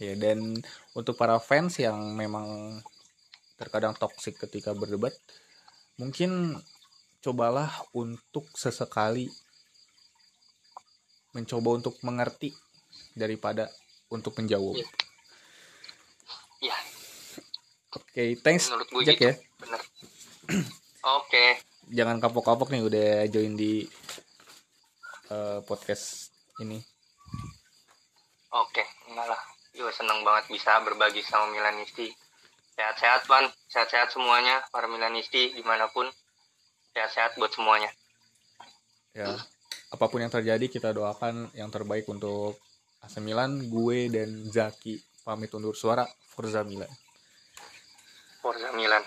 ya 0.00 0.16
dan 0.16 0.56
untuk 0.96 1.14
para 1.14 1.36
fans 1.36 1.76
yang 1.76 2.16
memang 2.16 2.80
terkadang 3.60 3.92
toksik 3.92 4.40
ketika 4.40 4.72
berdebat 4.72 5.12
mungkin 6.00 6.56
cobalah 7.20 7.68
untuk 7.92 8.48
sesekali 8.56 9.28
mencoba 11.30 11.78
untuk 11.78 11.94
mengerti 12.02 12.50
daripada 13.14 13.70
untuk 14.10 14.34
menjawab. 14.38 14.78
Iya. 14.78 14.88
ya 16.60 16.76
oke 17.96 18.24
thanks 18.42 18.68
menurut 18.68 18.88
gue 18.90 19.02
Jack 19.06 19.18
gitu. 19.18 19.28
ya. 19.30 19.34
Bener. 19.62 19.80
Oke. 21.00 21.56
Jangan 21.88 22.20
kapok-kapok 22.20 22.68
nih 22.68 22.84
udah 22.84 23.10
join 23.32 23.56
di 23.56 23.88
eh, 25.32 25.58
podcast 25.64 26.28
ini. 26.60 26.76
Oke 28.52 28.84
enggak 29.08 29.26
lah. 29.30 29.40
Gue 29.72 29.88
seneng 29.94 30.20
banget 30.26 30.52
bisa 30.52 30.76
berbagi 30.84 31.24
sama 31.24 31.48
Milanisti. 31.54 32.12
Sehat-sehat 32.76 33.24
Van. 33.30 33.48
Sehat-sehat 33.70 34.12
semuanya 34.12 34.60
para 34.68 34.90
Milanisti 34.90 35.56
di 35.56 35.62
mana 35.64 35.88
pun. 35.88 36.04
Sehat-sehat 36.92 37.38
buat 37.38 37.54
semuanya. 37.54 37.88
Ya 39.14 39.40
apa 39.90 40.04
pun 40.06 40.22
yang 40.22 40.30
terjadi 40.30 40.66
kita 40.70 40.94
doakan 40.94 41.50
yang 41.54 41.68
terbaik 41.68 42.06
untuk 42.06 42.58
AC 43.02 43.18
Milan 43.18 43.66
gue 43.66 44.10
dan 44.10 44.30
Zaki. 44.48 44.98
Pamit 45.20 45.52
undur 45.52 45.76
suara 45.76 46.08
Forza 46.08 46.64
Milan. 46.64 46.88
Forza 48.40 48.72
Milan 48.72 49.04